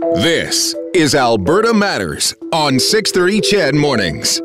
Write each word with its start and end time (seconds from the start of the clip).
This 0.00 0.76
is 0.94 1.16
Alberta 1.16 1.74
Matters 1.74 2.32
on 2.52 2.78
630 2.78 3.40
CHED 3.40 3.74
Mornings. 3.74 4.40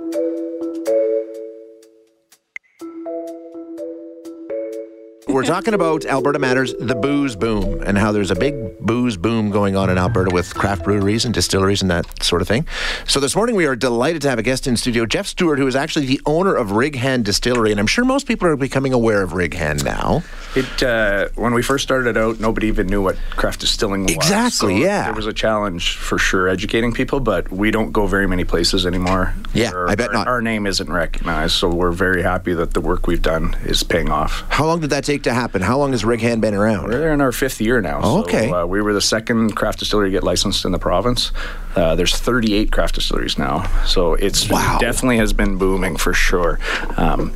We're 5.33 5.41
talking 5.41 5.73
about 5.73 6.05
Alberta 6.05 6.37
Matters, 6.37 6.75
the 6.75 6.93
booze 6.93 7.35
boom, 7.35 7.81
and 7.81 7.97
how 7.97 8.11
there's 8.11 8.29
a 8.29 8.35
big 8.35 8.77
booze 8.77 9.17
boom 9.17 9.49
going 9.49 9.75
on 9.75 9.89
in 9.89 9.97
Alberta 9.97 10.29
with 10.31 10.53
craft 10.53 10.83
breweries 10.83 11.25
and 11.25 11.33
distilleries 11.33 11.81
and 11.81 11.89
that 11.89 12.21
sort 12.23 12.43
of 12.43 12.47
thing. 12.47 12.67
So 13.07 13.19
this 13.19 13.35
morning 13.35 13.55
we 13.55 13.65
are 13.65 13.75
delighted 13.75 14.21
to 14.21 14.29
have 14.29 14.37
a 14.37 14.43
guest 14.43 14.67
in 14.67 14.77
studio, 14.77 15.07
Jeff 15.07 15.25
Stewart, 15.25 15.57
who 15.57 15.65
is 15.65 15.75
actually 15.75 16.05
the 16.05 16.21
owner 16.27 16.53
of 16.53 16.73
Rig 16.73 16.95
Hand 16.95 17.25
Distillery, 17.25 17.71
and 17.71 17.79
I'm 17.79 17.87
sure 17.87 18.05
most 18.05 18.27
people 18.27 18.47
are 18.47 18.55
becoming 18.55 18.93
aware 18.93 19.23
of 19.23 19.33
Rig 19.33 19.55
Hand 19.55 19.83
now. 19.83 20.21
It 20.55 20.83
uh, 20.83 21.29
when 21.33 21.55
we 21.55 21.63
first 21.63 21.83
started 21.83 22.15
out, 22.15 22.39
nobody 22.39 22.67
even 22.67 22.85
knew 22.85 23.01
what 23.01 23.17
craft 23.31 23.61
distilling 23.61 24.03
was. 24.03 24.13
Exactly, 24.13 24.51
So 24.51 24.67
yeah. 24.67 25.05
There 25.05 25.15
was 25.15 25.25
a 25.25 25.33
challenge 25.33 25.97
for 25.97 26.19
sure 26.19 26.47
educating 26.47 26.93
people, 26.93 27.19
but 27.19 27.51
we 27.51 27.71
don't 27.71 27.91
go 27.91 28.05
very 28.05 28.27
many 28.27 28.43
places 28.43 28.85
anymore. 28.85 29.33
Yeah, 29.55 29.71
where 29.71 29.89
I 29.89 29.95
bet 29.95 30.09
our, 30.09 30.13
not. 30.13 30.27
Our 30.27 30.43
name 30.43 30.67
isn't 30.67 30.91
recognized, 30.91 31.55
so 31.55 31.69
we're 31.69 31.91
very 31.91 32.21
happy 32.21 32.53
that 32.53 32.75
the 32.75 32.81
work 32.81 33.07
we've 33.07 33.23
done 33.23 33.55
is 33.65 33.81
paying 33.81 34.11
off. 34.11 34.43
How 34.49 34.67
long 34.67 34.79
did 34.79 34.91
that 34.91 35.03
take 35.03 35.22
to 35.23 35.33
happen? 35.33 35.61
How 35.61 35.77
long 35.77 35.91
has 35.91 36.03
Rig 36.05 36.21
Hand 36.21 36.41
been 36.41 36.53
around? 36.53 36.89
We're 36.89 37.11
in 37.13 37.21
our 37.21 37.31
fifth 37.31 37.59
year 37.61 37.81
now. 37.81 37.99
Oh, 38.03 38.21
so, 38.23 38.27
okay. 38.29 38.49
uh, 38.51 38.65
we 38.65 38.81
were 38.81 38.93
the 38.93 39.01
second 39.01 39.55
craft 39.55 39.79
distillery 39.79 40.09
to 40.09 40.11
get 40.11 40.23
licensed 40.23 40.65
in 40.65 40.71
the 40.71 40.79
province. 40.79 41.31
Uh, 41.75 41.95
there's 41.95 42.15
38 42.15 42.71
craft 42.71 42.95
distilleries 42.95 43.37
now, 43.37 43.63
so 43.85 44.13
it's 44.13 44.49
Wow. 44.49 44.77
definitely 44.79 45.17
has 45.17 45.33
been 45.33 45.57
booming 45.57 45.97
for 45.97 46.13
sure. 46.13 46.59
Um, 46.97 47.33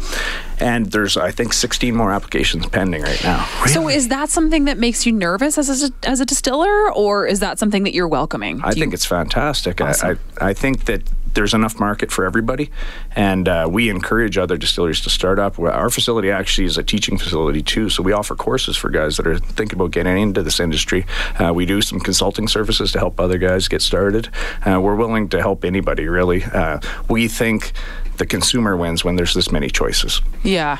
and 0.59 0.87
there's 0.91 1.17
I 1.17 1.31
think 1.31 1.53
16 1.53 1.95
more 1.95 2.11
applications 2.11 2.65
pending 2.67 3.01
right 3.03 3.23
now. 3.23 3.45
So 3.67 3.87
is 3.89 4.07
that 4.09 4.29
something 4.29 4.65
that 4.65 4.77
makes 4.77 5.05
you 5.05 5.11
nervous 5.11 5.57
as 5.57 5.83
a, 5.83 5.91
as 6.03 6.19
a 6.19 6.25
distiller, 6.25 6.91
or 6.93 7.25
is 7.27 7.39
that 7.41 7.59
something 7.59 7.83
that 7.83 7.93
you're 7.93 8.07
welcoming? 8.07 8.61
I 8.63 8.71
Do 8.71 8.77
you- 8.77 8.83
think 8.83 8.93
it's 8.93 9.05
fantastic. 9.05 9.81
Awesome. 9.81 10.19
I, 10.39 10.45
I, 10.45 10.49
I 10.49 10.53
think 10.53 10.85
that 10.85 11.01
there's 11.37 11.53
enough 11.53 11.79
market 11.79 12.11
for 12.11 12.25
everybody, 12.25 12.71
and 13.15 13.47
uh, 13.47 13.67
we 13.69 13.91
encourage 13.91 14.39
other 14.39 14.57
distilleries 14.57 15.01
to 15.01 15.09
start 15.11 15.37
up. 15.37 15.59
Our 15.59 15.91
facility 15.91 16.31
actually 16.31 16.65
is 16.65 16.79
a 16.79 16.83
teaching 16.83 17.15
facility 17.19 17.61
too, 17.61 17.91
so 17.91 18.01
we 18.01 18.11
offer 18.11 18.35
courses 18.35 18.75
for 18.75 18.89
guys 18.89 19.17
that 19.17 19.27
are 19.27 19.37
thinking 19.37 19.77
about 19.77 19.91
getting 19.91 20.17
into 20.17 20.41
this 20.41 20.59
industry. 20.59 21.05
Uh, 21.37 21.53
we 21.53 21.67
do 21.67 21.79
some 21.83 21.99
consulting 21.99 22.47
services 22.47 22.91
to 22.93 22.97
help 22.97 23.19
other 23.19 23.37
guys 23.37 23.67
get 23.67 23.83
started. 23.83 24.29
Uh, 24.65 24.81
we're 24.81 24.95
willing 24.95 25.29
to 25.29 25.39
help 25.39 25.63
anybody 25.63 26.07
really. 26.07 26.43
Uh, 26.43 26.79
we 27.07 27.27
think 27.27 27.71
the 28.17 28.25
consumer 28.25 28.75
wins 28.77 29.03
when 29.03 29.15
there's 29.15 29.33
this 29.33 29.51
many 29.51 29.69
choices. 29.69 30.21
yeah, 30.43 30.77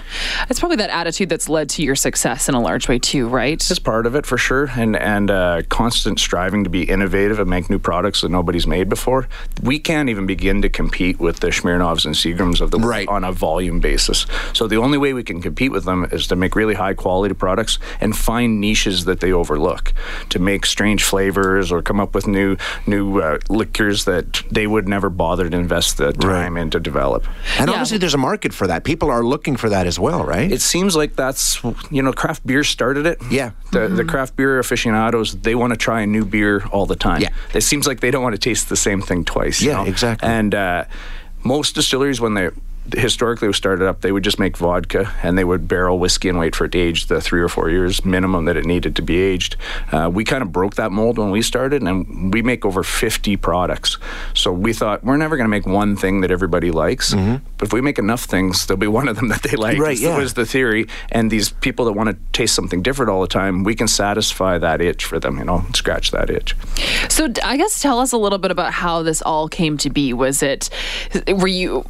it's 0.50 0.60
probably 0.60 0.78
that 0.78 0.90
attitude 0.90 1.30
that's 1.30 1.48
led 1.50 1.70
to 1.70 1.84
your 1.84 1.96
success 1.96 2.48
in 2.50 2.56
a 2.56 2.62
large 2.62 2.88
way 2.88 3.00
too, 3.00 3.28
right? 3.28 3.54
It's 3.70 3.80
part 3.80 4.06
of 4.06 4.16
it 4.16 4.26
for 4.26 4.38
sure, 4.38 4.70
and 4.76 4.96
and 4.96 5.30
uh, 5.32 5.62
constant 5.70 6.20
striving 6.20 6.64
to 6.64 6.70
be 6.70 6.84
innovative 6.84 7.40
and 7.40 7.50
make 7.50 7.70
new 7.70 7.80
products 7.80 8.22
that 8.22 8.30
nobody's 8.30 8.68
made 8.68 8.90
before. 8.90 9.28
We 9.64 9.80
can't 9.80 10.10
even 10.10 10.26
begin 10.26 10.62
to 10.62 10.70
compete 10.70 11.20
with 11.20 11.40
the 11.40 11.48
Smirnoffs 11.48 12.06
and 12.06 12.16
Seagrams 12.16 12.62
of 12.62 12.72
the 12.72 12.78
world 12.78 12.88
Right. 12.90 13.08
on 13.10 13.24
a 13.24 13.32
volume 13.32 13.80
basis. 13.80 14.26
So 14.54 14.68
the 14.68 14.78
only 14.78 14.98
way 14.98 15.14
we 15.14 15.24
can 15.24 15.42
compete 15.42 15.72
with 15.72 15.84
them 15.86 16.08
is 16.12 16.28
to 16.28 16.36
make 16.36 16.56
really 16.56 16.74
high 16.76 16.94
quality 16.94 17.34
products 17.36 17.80
and 18.00 18.16
find 18.16 18.60
niches 18.62 19.06
that 19.06 19.20
they 19.20 19.32
overlook, 19.32 19.94
to 20.30 20.40
make 20.40 20.66
strange 20.66 21.04
flavors 21.04 21.72
or 21.72 21.82
come 21.82 22.00
up 22.00 22.16
with 22.16 22.28
new 22.28 22.56
new 22.86 23.20
uh, 23.20 23.38
liquors 23.50 24.06
that 24.06 24.44
they 24.52 24.66
would 24.68 24.88
never 24.88 25.10
bother 25.10 25.50
to 25.50 25.58
invest 25.58 25.98
the 25.98 26.14
time 26.14 26.56
in 26.58 26.70
to 26.70 26.80
develop. 26.80 27.27
And 27.60 27.68
Yeah. 27.70 27.74
obviously 27.76 27.98
there's 27.98 28.14
a 28.14 28.18
market 28.18 28.54
for 28.54 28.68
that. 28.68 28.84
People 28.84 29.10
are 29.10 29.24
looking 29.24 29.56
for 29.58 29.70
that 29.70 29.88
as 29.88 29.98
well, 30.00 30.24
right? 30.26 30.52
It 30.52 30.62
seems 30.62 30.96
like 30.96 31.16
that's 31.16 31.62
you 31.92 32.02
know 32.04 32.14
craft 32.14 32.46
beer 32.46 32.64
started 32.64 33.06
it. 33.06 33.18
Yeah. 33.32 33.52
the 33.72 33.88
the 33.88 34.04
craft 34.04 34.36
beer 34.36 34.60
aficionados 34.60 35.36
they 35.42 35.56
want 35.56 35.72
to 35.74 35.78
try 35.78 36.02
a 36.02 36.08
new 36.08 36.26
beer 36.26 36.64
all 36.72 36.86
the 36.86 36.96
time. 36.96 37.22
Yeah. 37.22 37.30
it 37.54 37.62
seems 37.62 37.88
like 37.88 38.00
they 38.00 38.12
don't 38.12 38.24
want 38.24 38.36
to 38.36 38.50
taste 38.50 38.70
the 38.70 38.76
same 38.76 39.02
thing 39.02 39.24
twice. 39.26 39.62
you 39.62 39.70
Yeah, 39.72 39.84
know? 39.84 39.90
exactly. 39.90 40.30
And 40.30 40.54
uh, 40.56 40.84
most 41.44 41.76
distilleries 41.76 42.20
when 42.22 42.34
they 42.34 42.50
historically 42.96 43.48
was 43.48 43.58
started 43.58 43.88
up, 43.88 44.02
they 44.02 44.12
would 44.12 44.24
just 44.24 44.40
make 44.40 44.58
vodka 44.58 45.14
and 45.24 45.38
they 45.38 45.44
would 45.44 45.68
barrel 45.68 46.00
whiskey 46.00 46.30
and 46.30 46.38
wait 46.38 46.56
for 46.56 46.66
it 46.66 46.72
to 46.74 46.80
age 46.80 47.08
the 47.08 47.22
three 47.22 47.42
or 47.42 47.50
four 47.50 47.70
years 47.70 48.06
minimum 48.06 48.46
that 48.46 48.58
it 48.58 48.66
needed 48.66 48.96
to 48.96 49.02
be 49.02 49.18
aged. 49.18 49.56
Uh, 49.92 50.10
we 50.12 50.24
kind 50.24 50.42
of 50.42 50.52
broke 50.52 50.76
that 50.76 50.92
mold 50.92 51.18
when 51.18 51.32
we 51.32 51.42
started, 51.42 51.84
and 51.84 52.34
we 52.34 52.42
make 52.42 52.66
over 52.66 52.84
50 52.84 53.38
products. 53.38 53.98
So 54.34 54.52
we 54.52 54.74
thought 54.74 55.04
we're 55.04 55.18
never 55.18 55.38
going 55.38 55.46
to 55.46 55.50
make 55.50 55.66
one 55.66 55.96
thing 55.96 56.22
that 56.22 56.32
everybody 56.32 56.72
likes, 56.72 57.14
but 57.14 57.68
if 57.68 57.74
we 57.74 57.82
make 57.82 57.98
enough 57.98 58.24
things, 58.24 58.66
there'll 58.66 58.80
be 58.80 58.88
one 58.88 59.08
of 59.08 59.16
them 59.16 59.30
that 59.30 59.44
they 59.44 59.56
like. 59.58 59.74
Mm-hmm. 59.74 59.82
Right, 59.82 59.90
was, 59.92 60.02
yeah. 60.02 60.18
was 60.18 60.34
the 60.36 60.46
theory. 60.46 60.88
And 61.12 61.32
these 61.32 61.50
people 61.50 61.86
that 61.86 61.94
want 61.94 62.10
to 62.10 62.18
taste 62.32 62.56
something 62.56 62.82
different 62.82 63.10
all 63.10 63.22
the 63.22 63.28
time, 63.28 63.64
we 63.64 63.76
can 63.76 63.88
satisfy 63.88 64.58
that 64.58 64.82
itch 64.82 65.06
for 65.06 65.20
them. 65.20 65.38
You 65.38 65.46
know, 65.46 65.66
scratch 65.74 66.12
that 66.12 66.30
itch. 66.30 66.56
So 67.10 67.28
I 67.44 67.58
guess 67.58 67.82
tell 67.82 68.00
us 68.00 68.12
a 68.12 68.18
little 68.18 68.38
bit 68.38 68.52
about 68.52 68.74
how 68.74 69.02
this 69.04 69.22
all 69.22 69.50
came 69.50 69.78
to 69.80 69.90
be. 69.90 70.14
Was 70.14 70.44
it, 70.44 70.70
were 71.28 71.48
you, 71.48 71.86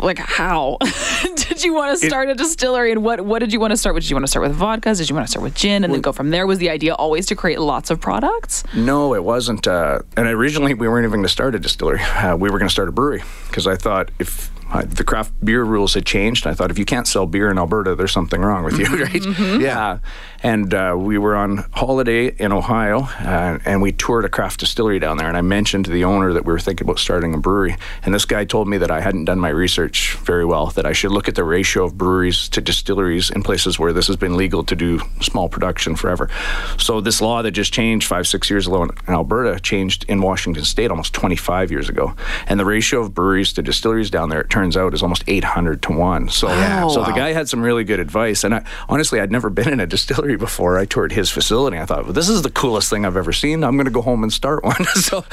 like 0.00 0.18
how 0.18 0.78
did 1.36 1.64
you 1.64 1.74
want 1.74 1.98
to 1.98 2.06
start 2.06 2.28
a 2.28 2.34
distillery 2.34 2.92
and 2.92 3.02
what 3.04 3.20
what 3.22 3.40
did 3.40 3.52
you 3.52 3.60
want 3.60 3.72
to 3.72 3.76
start 3.76 3.94
with? 3.94 4.04
Did 4.04 4.10
you 4.10 4.16
want 4.16 4.24
to 4.24 4.30
start 4.30 4.48
with 4.48 4.58
vodkas? 4.58 4.98
Did 4.98 5.08
you 5.08 5.14
want 5.14 5.26
to 5.26 5.30
start 5.30 5.42
with 5.42 5.54
gin 5.54 5.84
and 5.84 5.92
then 5.92 6.00
go 6.00 6.12
from 6.12 6.30
there? 6.30 6.46
Was 6.46 6.58
the 6.58 6.70
idea 6.70 6.94
always 6.94 7.26
to 7.26 7.34
create 7.36 7.60
lots 7.60 7.90
of 7.90 8.00
products? 8.00 8.62
No, 8.74 9.14
it 9.14 9.24
wasn't. 9.24 9.66
Uh, 9.66 10.00
and 10.16 10.26
originally, 10.28 10.74
we 10.74 10.88
weren't 10.88 11.04
even 11.04 11.18
going 11.18 11.22
to 11.24 11.28
start 11.28 11.54
a 11.54 11.58
distillery. 11.58 12.00
Uh, 12.00 12.36
we 12.36 12.50
were 12.50 12.58
going 12.58 12.68
to 12.68 12.72
start 12.72 12.88
a 12.88 12.92
brewery 12.92 13.22
because 13.48 13.66
I 13.66 13.76
thought 13.76 14.10
if 14.18 14.50
uh, 14.72 14.82
the 14.82 15.04
craft 15.04 15.32
beer 15.44 15.64
rules 15.64 15.94
had 15.94 16.04
changed, 16.04 16.46
I 16.46 16.54
thought 16.54 16.70
if 16.70 16.78
you 16.78 16.84
can't 16.84 17.06
sell 17.06 17.26
beer 17.26 17.50
in 17.50 17.58
Alberta, 17.58 17.94
there's 17.94 18.12
something 18.12 18.40
wrong 18.40 18.64
with 18.64 18.78
you, 18.78 18.86
right? 19.02 19.60
Yeah. 19.60 19.88
Uh, 19.88 19.98
and 20.42 20.72
uh, 20.72 20.94
we 20.96 21.18
were 21.18 21.34
on 21.34 21.58
holiday 21.72 22.28
in 22.28 22.52
Ohio, 22.52 23.00
uh, 23.00 23.58
and 23.64 23.82
we 23.82 23.92
toured 23.92 24.24
a 24.24 24.28
craft 24.28 24.60
distillery 24.60 24.98
down 24.98 25.16
there. 25.16 25.26
And 25.26 25.36
I 25.36 25.40
mentioned 25.40 25.86
to 25.86 25.90
the 25.90 26.04
owner 26.04 26.32
that 26.32 26.44
we 26.44 26.52
were 26.52 26.60
thinking 26.60 26.86
about 26.86 26.98
starting 26.98 27.34
a 27.34 27.38
brewery. 27.38 27.76
And 28.04 28.14
this 28.14 28.24
guy 28.24 28.44
told 28.44 28.68
me 28.68 28.78
that 28.78 28.90
I 28.90 29.00
hadn't 29.00 29.24
done 29.24 29.40
my 29.40 29.48
research 29.48 30.16
very 30.18 30.44
well, 30.44 30.66
that 30.68 30.86
I 30.86 30.92
should 30.92 31.10
look 31.10 31.28
at 31.28 31.34
the 31.34 31.44
ratio 31.44 31.84
of 31.84 31.98
breweries 31.98 32.48
to 32.50 32.60
distilleries 32.60 33.30
in 33.30 33.42
places 33.42 33.78
where 33.78 33.92
this 33.92 34.06
has 34.06 34.16
been 34.16 34.36
legal 34.36 34.62
to 34.64 34.76
do 34.76 35.00
small 35.20 35.48
production 35.48 35.96
forever. 35.96 36.30
So 36.78 37.00
this 37.00 37.20
law 37.20 37.42
that 37.42 37.50
just 37.50 37.72
changed 37.72 38.06
five, 38.06 38.26
six 38.26 38.48
years 38.48 38.66
ago 38.66 38.84
in 38.84 38.90
Alberta 39.08 39.58
changed 39.58 40.04
in 40.08 40.20
Washington 40.20 40.64
State 40.64 40.90
almost 40.90 41.14
25 41.14 41.72
years 41.72 41.88
ago. 41.88 42.14
And 42.46 42.60
the 42.60 42.64
ratio 42.64 43.00
of 43.00 43.14
breweries 43.14 43.52
to 43.54 43.62
distilleries 43.62 44.10
down 44.10 44.28
there, 44.28 44.44
turns 44.58 44.76
out, 44.76 44.92
is 44.92 45.02
almost 45.02 45.22
800 45.28 45.82
to 45.82 45.92
1. 45.92 46.28
So, 46.30 46.48
Wow. 46.48 46.88
so 46.88 47.04
the 47.04 47.12
guy 47.12 47.32
had 47.32 47.48
some 47.48 47.60
really 47.62 47.84
good 47.84 48.00
advice. 48.00 48.42
And 48.42 48.54
I, 48.56 48.64
honestly, 48.88 49.20
I'd 49.20 49.30
never 49.30 49.50
been 49.50 49.68
in 49.68 49.78
a 49.78 49.86
distillery 49.86 50.36
before. 50.36 50.78
I 50.78 50.84
toured 50.84 51.12
his 51.12 51.30
facility. 51.30 51.78
I 51.78 51.86
thought, 51.86 52.04
well, 52.04 52.12
this 52.12 52.28
is 52.28 52.42
the 52.42 52.50
coolest 52.50 52.90
thing 52.90 53.06
I've 53.06 53.16
ever 53.16 53.32
seen. 53.32 53.62
I'm 53.62 53.76
going 53.76 53.84
to 53.86 53.92
go 53.92 54.02
home 54.02 54.22
and 54.24 54.32
start 54.32 54.64
one. 54.64 54.84
so, 54.94 55.24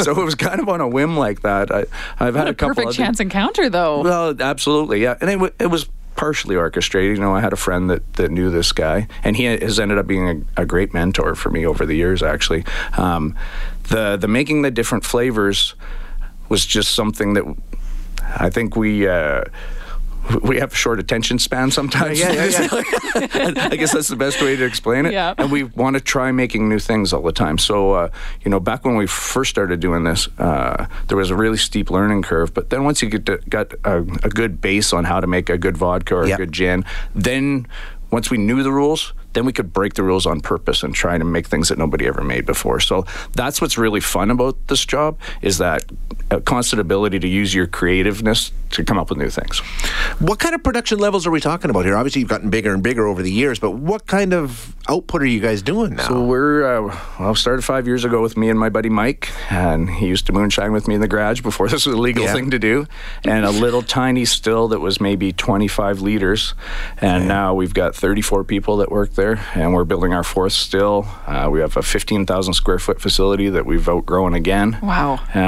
so 0.00 0.20
it 0.20 0.24
was 0.24 0.34
kind 0.34 0.60
of 0.60 0.68
on 0.68 0.80
a 0.80 0.88
whim 0.88 1.16
like 1.16 1.42
that. 1.42 1.70
I, 1.70 1.84
I've 2.18 2.34
had 2.34 2.48
a 2.48 2.50
a 2.50 2.54
couple 2.54 2.74
perfect 2.74 2.88
other- 2.88 2.96
chance 2.96 3.20
encounter, 3.20 3.68
though. 3.70 4.02
well, 4.02 4.34
absolutely, 4.40 5.02
yeah, 5.02 5.16
and 5.20 5.30
it, 5.42 5.54
it 5.60 5.66
was 5.68 5.88
partially 6.16 6.56
orchestrated. 6.56 7.16
You 7.16 7.22
know, 7.22 7.34
I 7.34 7.40
had 7.40 7.52
a 7.52 7.56
friend 7.56 7.88
that, 7.90 8.14
that 8.14 8.30
knew 8.32 8.50
this 8.50 8.72
guy, 8.72 9.06
and 9.22 9.36
he 9.36 9.44
has 9.44 9.78
ended 9.78 9.98
up 9.98 10.06
being 10.08 10.46
a, 10.56 10.62
a 10.62 10.66
great 10.66 10.92
mentor 10.92 11.34
for 11.36 11.50
me 11.50 11.64
over 11.66 11.86
the 11.86 11.94
years. 11.94 12.22
Actually, 12.24 12.64
um, 12.98 13.36
the 13.90 14.16
the 14.16 14.28
making 14.28 14.62
the 14.62 14.70
different 14.72 15.04
flavors 15.04 15.74
was 16.48 16.66
just 16.66 16.94
something 16.94 17.34
that 17.34 17.44
I 18.36 18.50
think 18.50 18.76
we. 18.76 19.06
Uh, 19.08 19.44
we 20.42 20.58
have 20.58 20.72
a 20.72 20.74
short 20.74 20.98
attention 20.98 21.38
span 21.38 21.70
sometimes. 21.70 22.18
Yeah, 22.18 22.32
yeah, 22.32 22.68
I 23.70 23.76
guess 23.76 23.92
that's 23.92 24.08
the 24.08 24.16
best 24.16 24.40
way 24.40 24.56
to 24.56 24.64
explain 24.64 25.04
it. 25.04 25.12
Yeah. 25.12 25.34
And 25.36 25.52
we 25.52 25.64
want 25.64 25.96
to 25.96 26.00
try 26.00 26.32
making 26.32 26.66
new 26.66 26.78
things 26.78 27.12
all 27.12 27.20
the 27.20 27.30
time. 27.30 27.58
So, 27.58 27.92
uh, 27.92 28.08
you 28.42 28.50
know, 28.50 28.58
back 28.58 28.86
when 28.86 28.96
we 28.96 29.06
first 29.06 29.50
started 29.50 29.80
doing 29.80 30.04
this, 30.04 30.26
uh, 30.38 30.86
there 31.08 31.18
was 31.18 31.28
a 31.30 31.36
really 31.36 31.58
steep 31.58 31.90
learning 31.90 32.22
curve. 32.22 32.54
But 32.54 32.70
then 32.70 32.84
once 32.84 33.02
you 33.02 33.10
get 33.10 33.26
to, 33.26 33.36
got 33.50 33.74
a, 33.84 33.98
a 33.98 34.30
good 34.30 34.62
base 34.62 34.94
on 34.94 35.04
how 35.04 35.20
to 35.20 35.26
make 35.26 35.50
a 35.50 35.58
good 35.58 35.76
vodka 35.76 36.14
or 36.14 36.26
Yep. 36.26 36.38
a 36.38 36.42
good 36.46 36.52
gin, 36.52 36.86
then 37.14 37.66
once 38.10 38.30
we 38.30 38.38
knew 38.38 38.62
the 38.62 38.72
rules, 38.72 39.12
then 39.34 39.44
we 39.44 39.52
could 39.52 39.72
break 39.72 39.94
the 39.94 40.02
rules 40.02 40.26
on 40.26 40.40
purpose 40.40 40.82
and 40.82 40.94
try 40.94 41.18
to 41.18 41.24
make 41.24 41.46
things 41.46 41.68
that 41.68 41.78
nobody 41.78 42.06
ever 42.06 42.22
made 42.22 42.46
before. 42.46 42.80
So 42.80 43.04
that's 43.32 43.60
what's 43.60 43.76
really 43.76 44.00
fun 44.00 44.30
about 44.30 44.56
this 44.68 44.84
job 44.84 45.18
is 45.42 45.58
that 45.58 45.84
uh, 46.30 46.40
constant 46.40 46.80
ability 46.80 47.18
to 47.20 47.28
use 47.28 47.54
your 47.54 47.66
creativeness 47.66 48.52
to 48.70 48.84
come 48.84 48.98
up 48.98 49.10
with 49.10 49.18
new 49.18 49.30
things. 49.30 49.58
What 50.18 50.38
kind 50.38 50.54
of 50.54 50.62
production 50.62 50.98
levels 50.98 51.26
are 51.26 51.30
we 51.30 51.40
talking 51.40 51.70
about 51.70 51.84
here? 51.84 51.96
Obviously, 51.96 52.20
you've 52.20 52.30
gotten 52.30 52.50
bigger 52.50 52.72
and 52.72 52.82
bigger 52.82 53.06
over 53.06 53.22
the 53.22 53.32
years, 53.32 53.58
but 53.58 53.72
what 53.72 54.06
kind 54.06 54.32
of 54.32 54.73
output 54.88 55.22
are 55.22 55.26
you 55.26 55.40
guys 55.40 55.62
doing 55.62 55.94
now? 55.96 56.08
So 56.08 56.24
we're 56.24 56.88
uh, 56.90 57.00
well, 57.18 57.34
started 57.34 57.62
five 57.62 57.86
years 57.86 58.04
ago 58.04 58.20
with 58.22 58.36
me 58.36 58.48
and 58.50 58.58
my 58.58 58.68
buddy 58.68 58.88
Mike, 58.90 59.30
and 59.50 59.88
he 59.88 60.06
used 60.06 60.26
to 60.26 60.32
moonshine 60.32 60.72
with 60.72 60.86
me 60.88 60.94
in 60.96 61.00
the 61.00 61.08
garage 61.08 61.40
before 61.40 61.68
this 61.70 61.86
was 61.86 61.94
a 61.94 61.98
legal 62.00 62.24
Yeah. 62.24 62.32
thing 62.34 62.50
to 62.50 62.58
do, 62.58 62.86
and 63.24 63.44
a 63.44 63.50
little 63.50 63.82
tiny 63.82 64.24
still 64.24 64.68
that 64.68 64.80
was 64.80 65.00
maybe 65.00 65.32
25 65.32 66.00
liters, 66.00 66.54
and 66.98 67.26
now 67.28 67.54
we've 67.54 67.74
got 67.74 67.94
34 67.94 68.44
people 68.44 68.76
that 68.78 68.90
work 68.90 69.14
there, 69.14 69.40
and 69.54 69.72
we're 69.74 69.84
building 69.84 70.12
our 70.12 70.24
fourth 70.24 70.52
still. 70.52 71.06
Uh, 71.26 71.48
we 71.50 71.60
have 71.60 71.76
a 71.76 71.82
15,000 71.82 72.54
square 72.54 72.78
foot 72.78 73.00
facility 73.00 73.48
that 73.48 73.64
we've 73.66 73.88
outgrown 73.88 74.34
again. 74.34 74.78
Wow. 74.82 75.14
Uh, 75.34 75.38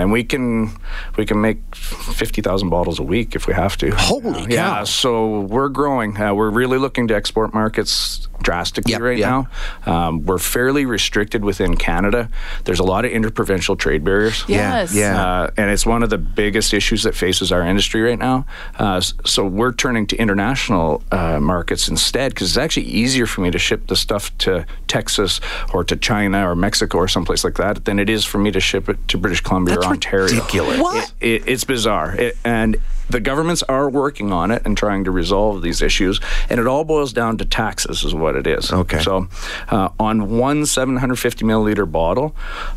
and 0.00 0.10
we 0.12 0.24
can 0.24 0.70
we 1.16 1.24
can 1.26 1.40
make 1.40 1.58
50,000 1.74 2.68
bottles 2.70 2.98
a 2.98 3.02
week 3.02 3.34
if 3.36 3.46
we 3.46 3.54
have 3.54 3.76
to. 3.78 3.90
Holy 3.94 4.42
Yeah, 4.52 4.78
cow. 4.78 4.84
so 4.84 5.40
we're 5.42 5.68
growing. 5.68 6.16
Uh, 6.20 6.34
we're 6.34 6.50
really 6.50 6.78
looking 6.78 7.06
to 7.08 7.14
export 7.14 7.54
markets 7.54 8.26
drastically 8.42 8.92
Yep, 8.92 9.00
right 9.02 9.18
yeah. 9.18 9.44
now. 9.86 10.06
Um, 10.06 10.26
we're 10.26 10.38
fairly 10.38 10.86
restricted 10.86 11.44
within 11.44 11.76
Canada. 11.76 12.28
There's 12.64 12.80
a 12.80 12.84
lot 12.84 13.04
of 13.04 13.10
interprovincial 13.12 13.76
trade 13.76 14.04
barriers. 14.04 14.44
Yes. 14.48 14.94
yeah. 14.94 15.22
Uh, 15.22 15.50
and 15.56 15.70
it's 15.70 15.86
one 15.86 16.02
of 16.02 16.10
the 16.10 16.18
biggest 16.18 16.72
issues 16.74 17.02
that 17.02 17.14
faces 17.14 17.52
our 17.52 17.62
industry 17.62 18.00
right 18.02 18.18
now. 18.18 18.46
Uh, 18.78 19.00
so 19.00 19.46
we're 19.46 19.72
turning 19.72 20.06
to 20.08 20.16
international 20.16 21.02
uh, 21.12 21.38
markets 21.40 21.88
instead 21.88 22.32
because 22.34 22.48
it's 22.48 22.56
actually 22.58 22.86
easier 22.86 23.26
for 23.26 23.40
me 23.40 23.50
to 23.50 23.58
ship 23.58 23.86
the 23.86 23.96
stuff 23.96 24.36
to 24.38 24.66
Texas 24.88 25.40
or 25.72 25.84
to 25.84 25.96
China 25.96 26.48
or 26.48 26.54
Mexico 26.54 26.98
or 26.98 27.08
someplace 27.08 27.44
like 27.44 27.54
that 27.54 27.84
than 27.84 27.98
it 27.98 28.08
is 28.10 28.24
for 28.24 28.38
me 28.38 28.50
to 28.50 28.60
ship 28.60 28.88
it 28.88 28.96
to 29.08 29.18
British 29.18 29.40
Columbia 29.40 29.76
That's 29.76 29.86
or 29.86 29.90
Ontario. 29.90 30.34
ridiculous. 30.34 30.80
What? 30.80 31.12
It, 31.20 31.42
it, 31.42 31.48
it's 31.48 31.64
bizarre. 31.64 32.14
It, 32.16 32.36
and 32.44 32.76
the 33.10 33.20
governments 33.20 33.62
are 33.64 33.88
working 33.88 34.32
on 34.32 34.50
it 34.50 34.62
and 34.64 34.76
trying 34.76 35.04
to 35.04 35.10
resolve 35.10 35.62
these 35.62 35.82
issues. 35.82 36.20
And 36.48 36.60
it 36.60 36.66
all 36.66 36.84
boils 36.84 37.12
down 37.12 37.38
to 37.38 37.44
taxes, 37.44 38.04
is 38.04 38.14
what 38.14 38.36
it 38.36 38.46
is. 38.46 38.72
Okay. 38.72 39.00
So 39.00 39.28
uh, 39.68 39.90
on 39.98 40.38
one 40.38 40.66
750 40.66 41.44
milliliter 41.44 41.90
bottle, 41.90 42.34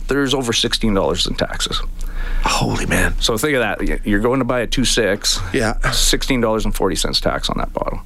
there's 0.07 0.33
over 0.33 0.51
$16 0.51 1.27
in 1.27 1.35
taxes. 1.35 1.81
Holy 2.45 2.85
man. 2.85 3.19
So 3.21 3.37
think 3.37 3.55
of 3.55 3.61
that. 3.61 4.05
You're 4.05 4.19
going 4.19 4.39
to 4.39 4.45
buy 4.45 4.59
a 4.61 4.67
two 4.67 4.85
six. 4.85 5.39
Yeah. 5.53 5.79
Sixteen 5.91 6.41
dollars 6.41 6.65
and 6.65 6.75
forty 6.75 6.95
cents 6.95 7.19
tax 7.21 7.49
on 7.49 7.57
that 7.57 7.71
bottle. 7.73 8.01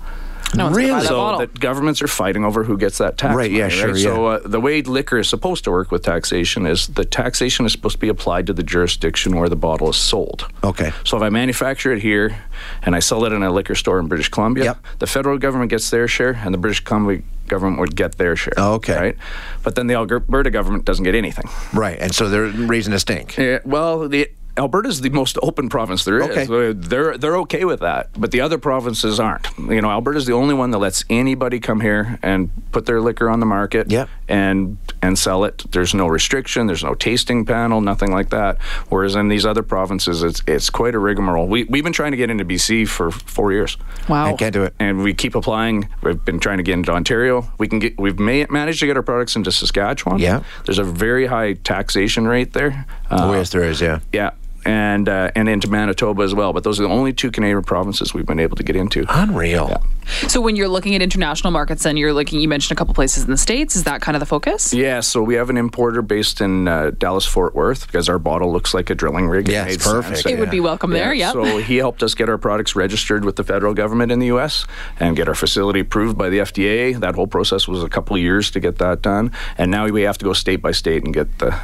No 0.55 0.65
one's 0.65 0.77
gonna 0.77 0.94
that 1.01 1.03
So 1.03 1.17
bottle. 1.17 1.39
the 1.41 1.47
governments 1.47 2.01
are 2.01 2.07
fighting 2.07 2.45
over 2.45 2.63
who 2.63 2.77
gets 2.77 2.99
that 2.99 3.17
tax. 3.17 3.35
Right, 3.35 3.51
yeah, 3.51 3.67
sure, 3.67 3.95
So 3.97 4.29
yeah. 4.29 4.35
uh, 4.38 4.39
the 4.47 4.59
way 4.61 4.81
liquor 4.81 5.17
is 5.17 5.27
supposed 5.27 5.63
to 5.65 5.71
work 5.71 5.91
with 5.91 6.03
taxation 6.03 6.65
is 6.65 6.88
the 6.88 7.03
taxation 7.05 7.65
is 7.65 7.73
supposed 7.73 7.95
to 7.95 7.99
be 7.99 8.07
applied 8.09 8.47
to 8.47 8.53
the 8.53 8.63
jurisdiction 8.63 9.35
where 9.35 9.49
the 9.49 9.55
bottle 9.57 9.89
is 9.89 9.97
sold. 9.97 10.47
Okay. 10.63 10.91
So 11.03 11.17
if 11.17 11.23
I 11.23 11.29
manufacture 11.29 11.91
it 11.91 12.01
here 12.01 12.38
and 12.81 12.95
I 12.95 12.99
sell 12.99 13.25
it 13.25 13.33
in 13.33 13.44
a 13.44 13.51
liquor 13.51 13.75
store 13.75 13.99
in 13.99 14.07
British 14.07 14.29
Columbia, 14.29 14.63
Yep. 14.65 14.77
the 14.99 15.07
federal 15.07 15.38
government 15.38 15.69
gets 15.69 15.89
their 15.89 16.07
share 16.07 16.39
and 16.44 16.53
the 16.53 16.57
British 16.57 16.79
Columbia 16.79 17.21
government 17.47 17.79
would 17.79 17.95
get 17.95 18.17
their 18.17 18.35
share. 18.35 18.53
Oh, 18.57 18.73
okay. 18.75 18.95
Right. 18.97 19.17
But 19.63 19.75
then 19.75 19.88
the 19.88 19.94
Alberta 19.95 20.49
government 20.49 20.85
doesn't 20.85 21.03
get 21.03 21.15
anything. 21.15 21.45
Right. 21.73 21.97
And 21.99 22.13
so 22.15 22.29
they're 22.29 22.47
raising 22.47 22.94
a 22.94 22.99
stink. 22.99 23.38
Yeah, 23.38 23.59
well, 23.65 24.07
the 24.09 24.29
Alberta's 24.57 25.01
the 25.01 25.09
most 25.09 25.38
open 25.44 25.69
province 25.69 26.04
there 26.04 26.18
is. 26.19 26.30
Okay. 26.30 26.45
So 26.45 26.74
They're 26.74 27.18
they're 27.18 27.38
okay 27.38 27.63
with 27.65 27.80
that, 27.81 28.09
but 28.18 28.31
the 28.31 28.42
other 28.42 28.57
provinces 28.57 29.19
aren't. 29.19 29.48
You 29.57 29.81
know, 29.81 29.89
Alberta's 29.89 30.25
the 30.25 30.33
only 30.33 30.54
one 30.56 30.71
that 30.71 30.80
lets 30.80 31.06
anybody 31.09 31.59
come 31.59 31.80
here 31.81 32.19
and 32.24 32.50
put 32.71 32.86
their 32.86 33.00
liquor 33.01 33.30
on 33.30 33.39
the 33.39 33.45
market 33.45 33.92
Yep. 33.92 34.09
and 34.27 34.77
and 35.01 35.18
sell 35.18 35.44
it. 35.44 35.63
There's 35.71 35.94
no 35.94 36.07
restriction. 36.07 36.68
There's 36.68 36.83
no 36.83 36.95
tasting 36.95 37.45
panel. 37.45 37.81
Nothing 37.81 38.12
like 38.12 38.30
that. 38.31 38.57
Whereas 38.89 39.15
in 39.15 39.27
these 39.27 39.45
other 39.45 39.63
provinces, 39.63 40.24
it's 40.24 40.42
it's 40.48 40.69
quite 40.69 40.95
a 40.95 41.00
rigmarole. 41.00 41.48
We 41.48 41.63
we've 41.65 41.83
been 41.83 41.94
trying 41.94 42.12
to 42.12 42.18
get 42.18 42.30
into 42.30 42.44
BC 42.45 42.88
for 42.88 43.12
four 43.12 43.51
years 43.54 43.77
wow. 44.09 44.25
I 44.25 44.33
can't 44.33 44.54
do 44.54 44.63
it. 44.63 44.74
and 44.80 45.04
we 45.04 45.13
keep 45.13 45.36
applying. 45.36 45.88
We've 46.01 46.24
been 46.25 46.39
trying 46.39 46.57
to 46.57 46.63
get 46.63 46.74
into 46.74 46.92
Ontario. 46.92 47.48
We 47.57 47.68
can 47.68 47.80
get. 47.80 48.00
We've 48.00 48.18
ma- 48.19 48.45
managed 48.50 48.80
to 48.80 48.88
get 48.88 48.98
our 48.98 49.04
products 49.04 49.36
into 49.36 49.51
Saskatchewan. 49.51 50.19
Yeah. 50.19 50.42
there's 50.65 50.80
a 50.80 50.83
very 50.83 51.25
high 51.27 51.54
taxation 51.54 52.27
rate 52.27 52.54
there. 52.54 52.86
oh, 53.12 53.30
Uh, 53.30 53.33
yes, 53.33 53.50
there 53.51 53.63
is, 53.63 53.80
yeah. 53.81 54.00
yeah, 54.12 54.31
and 54.68 55.08
uh, 55.08 55.31
and 55.34 55.48
into 55.48 55.69
Manitoba 55.69 56.24
as 56.24 56.36
well. 56.36 56.52
But 56.52 56.64
those 56.66 56.80
are 56.80 56.84
the 56.84 56.90
only 56.90 57.14
two 57.14 57.31
Canadian 57.31 57.64
provinces 57.64 58.14
we've 58.14 58.25
been 58.25 58.40
able 58.40 58.58
to 58.58 58.64
get 58.64 58.75
into. 58.75 59.06
Unreal. 59.08 59.81
So 60.28 60.40
when 60.42 60.56
you're 60.56 60.68
looking 60.68 60.96
at 60.96 61.02
international 61.02 61.52
markets, 61.52 61.84
then 61.84 61.98
you're 61.98 62.14
looking. 62.14 62.40
You 62.40 62.48
mentioned 62.48 62.78
a 62.78 62.78
couple 62.78 62.94
places 62.94 63.24
in 63.24 63.31
the 63.31 63.38
states. 63.38 63.75
Is 63.75 63.86
that 63.86 64.02
kind 64.02 64.16
of 64.16 64.19
the 64.19 64.25
focus? 64.25 64.74
Yeah, 64.74 65.00
so 65.00 65.22
we 65.24 65.36
have 65.36 65.50
an 65.50 65.58
importer 65.58 66.02
based 66.02 66.42
in 66.42 66.68
uh, 66.68 66.92
Dallas 66.98 67.25
Fort 67.25 67.56
Worth 67.56 67.88
because 67.88 68.10
our 68.10 68.19
bottle 68.19 68.52
looks 68.52 68.74
like 68.74 68.90
a 68.90 68.96
drilling 68.96 69.28
rig. 69.28 69.48
Yeah, 69.48 69.66
it's 69.66 69.86
perfect. 69.86 70.18
sense. 70.18 70.34
It 70.34 70.40
would 70.40 70.52
be 70.52 70.60
welcome 70.60 70.92
there. 70.92 71.14
Yeah. 71.14 71.31
So 71.31 71.58
he 71.58 71.78
helped 71.78 72.04
us 72.04 72.14
get 72.14 72.30
our 72.30 72.38
products 72.38 72.75
registered 72.75 73.24
with 73.24 73.38
the 73.38 73.44
federal 73.44 73.74
government 73.74 74.12
in 74.12 74.19
the 74.19 74.28
U.S. 74.28 74.66
and 75.00 75.16
get 75.16 75.28
our 75.30 75.36
facility 75.36 75.80
approved 75.80 76.18
by 76.18 76.30
the 76.30 76.40
FDA. 76.40 77.00
That 77.00 77.16
whole 77.16 77.28
process 77.28 77.68
was 77.68 77.84
a 77.84 77.90
couple 77.90 78.16
of 78.16 78.22
years 78.22 78.52
to 78.52 78.60
get 78.60 78.78
that 78.80 79.02
done, 79.02 79.31
and 79.58 79.72
now 79.72 79.88
we 79.88 80.02
have 80.04 80.18
to 80.18 80.25
go 80.25 80.34
state 80.34 80.62
by 80.62 80.72
state 80.72 81.04
and 81.04 81.14
get 81.14 81.40
the 81.40 81.58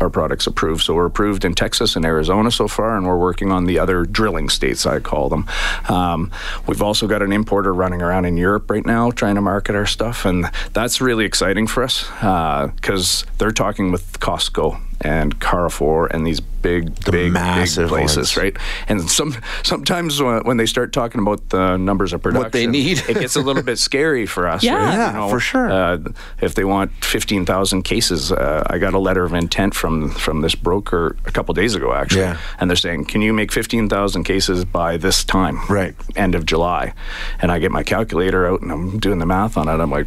our 0.00 0.10
products 0.10 0.46
approved. 0.46 0.82
So 0.82 0.94
we're 0.94 1.06
approved 1.06 1.44
in 1.44 1.54
Texas 1.54 1.96
and 1.96 2.04
Arizona 2.04 2.50
so 2.50 2.68
far, 2.68 2.96
and 2.96 3.06
we're 3.06 3.18
working 3.18 3.52
on 3.52 3.64
the 3.64 3.78
other 3.78 4.04
drilling 4.04 4.48
states, 4.48 4.86
I 4.86 5.00
call 5.00 5.28
them. 5.28 5.46
Um, 5.88 6.30
we've 6.66 6.82
also 6.82 7.06
got 7.06 7.22
an 7.22 7.32
importer 7.32 7.72
running 7.72 8.02
around 8.02 8.24
in 8.24 8.36
Europe 8.36 8.70
right 8.70 8.84
now 8.84 9.10
trying 9.10 9.34
to 9.36 9.40
market 9.40 9.74
our 9.74 9.86
stuff, 9.86 10.24
and 10.24 10.50
that's 10.72 11.00
really 11.00 11.24
exciting 11.24 11.66
for 11.66 11.82
us 11.82 12.06
because 12.74 13.24
they're 13.38 13.50
talking 13.50 13.92
with 13.92 14.20
Costco 14.20 14.80
and 15.00 15.40
Carrefour 15.40 16.06
and 16.08 16.26
these 16.26 16.40
big, 16.62 16.94
The 17.04 17.12
big, 17.12 17.32
massive 17.32 17.84
big 17.84 17.88
places, 17.90 18.16
ones. 18.16 18.36
right? 18.36 18.56
And 18.88 19.08
some 19.10 19.34
sometimes 19.62 20.20
when, 20.22 20.42
when 20.44 20.56
they 20.56 20.66
start 20.66 20.92
talking 20.92 21.20
about 21.20 21.48
the 21.50 21.76
numbers 21.76 22.12
of 22.12 22.22
production, 22.22 22.42
What 22.44 22.52
they 22.52 22.66
need. 22.66 23.02
it 23.08 23.18
gets 23.20 23.36
a 23.36 23.40
little 23.40 23.62
bit 23.62 23.78
scary 23.78 24.26
for 24.26 24.46
us. 24.48 24.62
Yeah. 24.62 24.74
right? 24.74 24.94
Yeah, 24.94 25.28
for 25.28 25.40
sure. 25.40 25.70
Uh, 25.70 25.98
if 26.40 26.54
they 26.54 26.64
want 26.64 26.92
fifteen 27.04 27.44
thousand 27.44 27.82
cases, 27.82 28.32
uh, 28.32 28.62
I 28.66 28.78
got 28.78 28.94
a 28.94 28.98
letter 28.98 29.24
of 29.24 29.32
intent 29.34 29.74
from 29.74 30.10
from 30.10 30.40
this 30.42 30.54
broker 30.54 31.16
a 31.26 31.30
couple 31.30 31.54
days 31.54 31.74
ago, 31.74 31.92
actually, 31.92 32.22
Yeah. 32.22 32.36
and 32.60 32.70
they're 32.70 32.76
saying, 32.76 33.06
"Can 33.06 33.22
you 33.22 33.32
make 33.32 33.52
fifteen 33.52 33.88
thousand 33.88 34.24
cases 34.24 34.64
by 34.64 34.96
this 34.96 35.24
time?" 35.24 35.58
Right. 35.68 35.94
end 36.16 36.34
of 36.34 36.44
July, 36.46 36.94
and 37.40 37.50
I 37.52 37.58
get 37.58 37.70
my 37.70 37.82
calculator 37.82 38.46
out 38.46 38.60
and 38.62 38.70
I'm 38.72 38.98
doing 38.98 39.18
the 39.18 39.26
math 39.26 39.56
on 39.56 39.68
it. 39.68 39.72
I'm 39.80 39.90
like, 39.90 40.06